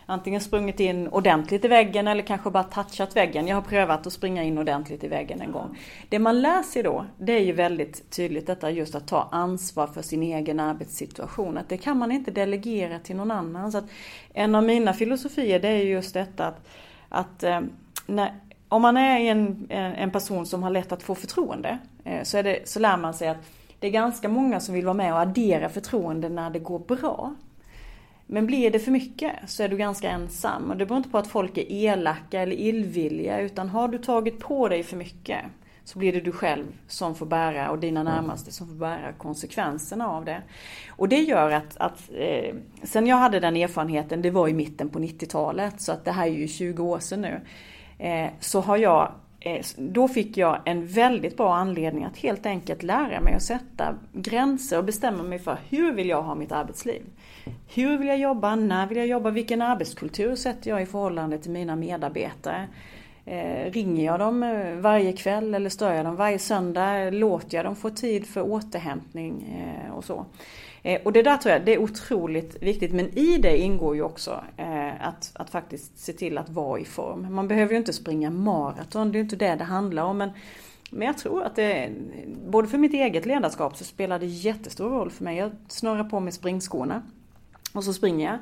[0.06, 3.46] antingen sprungit in ordentligt i väggen eller kanske bara touchat väggen.
[3.46, 5.78] Jag har prövat att springa in ordentligt i väggen en gång.
[6.08, 9.86] Det man lär sig då, det är ju väldigt tydligt detta just att ta ansvar
[9.86, 11.58] för sin egen arbetssituation.
[11.58, 13.72] Att det kan man inte delegera till någon annan.
[13.72, 13.90] Så att
[14.34, 16.66] en av mina filosofier det är just detta att,
[17.08, 17.60] att eh,
[18.06, 18.34] när,
[18.68, 22.38] om man är en, eh, en person som har lätt att få förtroende eh, så,
[22.38, 23.46] är det, så lär man sig att
[23.78, 27.34] det är ganska många som vill vara med och addera förtroende när det går bra.
[28.32, 30.70] Men blir det för mycket så är du ganska ensam.
[30.70, 34.38] Och det beror inte på att folk är elaka eller illvilliga utan har du tagit
[34.38, 35.38] på dig för mycket
[35.84, 40.08] så blir det du själv som får bära och dina närmaste som får bära konsekvenserna
[40.08, 40.42] av det.
[40.88, 44.88] Och det gör att, att eh, sen jag hade den erfarenheten, det var i mitten
[44.88, 47.40] på 90-talet så att det här är ju 20 år sedan nu.
[47.98, 52.82] Eh, så har jag eh, då fick jag en väldigt bra anledning att helt enkelt
[52.82, 57.02] lära mig att sätta gränser och bestämma mig för hur vill jag ha mitt arbetsliv.
[57.74, 58.56] Hur vill jag jobba?
[58.56, 59.30] När vill jag jobba?
[59.30, 62.68] Vilken arbetskultur sätter jag i förhållande till mina medarbetare?
[63.24, 67.10] Eh, ringer jag dem eh, varje kväll eller stör jag dem varje söndag?
[67.10, 70.26] Låter jag dem få tid för återhämtning eh, och så?
[71.04, 72.92] Och det där tror jag det är otroligt viktigt.
[72.92, 74.44] Men i det ingår ju också
[75.00, 77.34] att, att faktiskt se till att vara i form.
[77.34, 80.18] Man behöver ju inte springa maraton, det är ju inte det det handlar om.
[80.18, 80.30] Men
[80.90, 81.90] men jag tror att det,
[82.46, 85.36] både för mitt eget ledarskap så spelar det jättestor roll för mig.
[85.36, 87.02] Jag snurrar på mig springskorna
[87.72, 88.38] och så springer jag.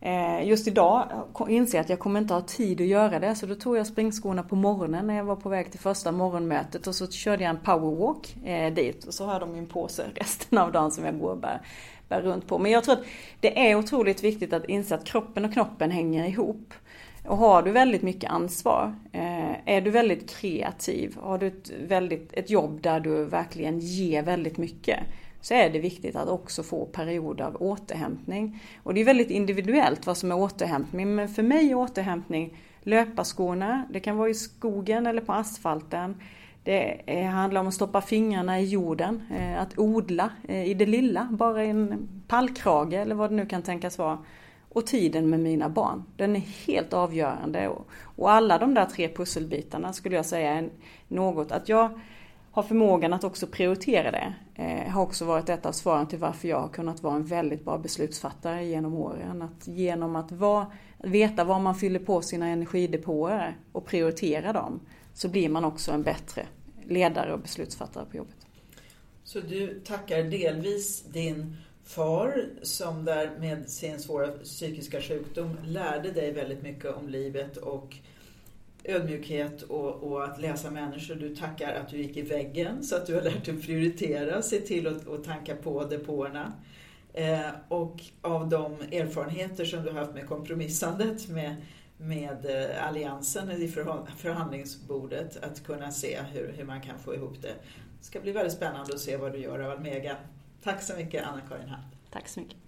[0.00, 1.08] Eh, just idag
[1.48, 3.86] inser jag att jag kommer inte ha tid att göra det så då tog jag
[3.86, 7.50] springskorna på morgonen när jag var på väg till första morgonmötet och så körde jag
[7.50, 10.90] en powerwalk eh, dit och så har jag dem i en påse resten av dagen
[10.90, 11.60] som jag går och bär,
[12.08, 12.58] bär runt på.
[12.58, 13.04] Men jag tror att
[13.40, 16.74] det är otroligt viktigt att inse att kroppen och knoppen hänger ihop.
[17.26, 22.32] Och har du väldigt mycket ansvar, eh, är du väldigt kreativ, har du ett, väldigt,
[22.32, 24.98] ett jobb där du verkligen ger väldigt mycket,
[25.46, 28.62] så är det viktigt att också få perioder av återhämtning.
[28.82, 33.86] Och det är väldigt individuellt vad som är återhämtning, men för mig är återhämtning löparskorna,
[33.90, 36.16] det kan vara i skogen eller på asfalten.
[36.62, 41.28] Det handlar om att stoppa fingrarna i jorden, eh, att odla eh, i det lilla,
[41.30, 44.18] bara i en pallkrage eller vad det nu kan tänkas vara
[44.68, 46.04] och tiden med mina barn.
[46.16, 47.70] Den är helt avgörande.
[48.02, 50.68] Och alla de där tre pusselbitarna skulle jag säga är
[51.08, 52.00] något att jag
[52.56, 54.34] har förmågan att också prioritera det.
[54.54, 57.64] Eh, har också varit ett av svaren till varför jag har kunnat vara en väldigt
[57.64, 59.42] bra beslutsfattare genom åren.
[59.42, 64.80] Att genom att va, veta var man fyller på sina energidepåer och prioritera dem
[65.14, 66.46] så blir man också en bättre
[66.84, 68.36] ledare och beslutsfattare på jobbet.
[69.24, 76.32] Så du tackar delvis din far som där med sin svåra psykiska sjukdom lärde dig
[76.32, 77.96] väldigt mycket om livet och
[78.88, 81.14] ödmjukhet och, och, att läsa människor.
[81.14, 84.60] Du tackar att du gick i väggen så att du har lärt dig prioritera, se
[84.60, 86.52] till att, och tanka på depåerna.
[87.12, 91.56] Eh, och av de erfarenheter som du har haft med kompromissandet med,
[91.96, 93.68] med eh, alliansen i
[94.16, 97.54] förhandlingsbordet, att kunna se hur, hur man kan få ihop det.
[97.98, 100.16] Det ska bli väldigt spännande att se vad du gör av Almega.
[100.62, 101.84] Tack så mycket Anna-Karin Hatt.
[102.10, 102.65] Tack så mycket.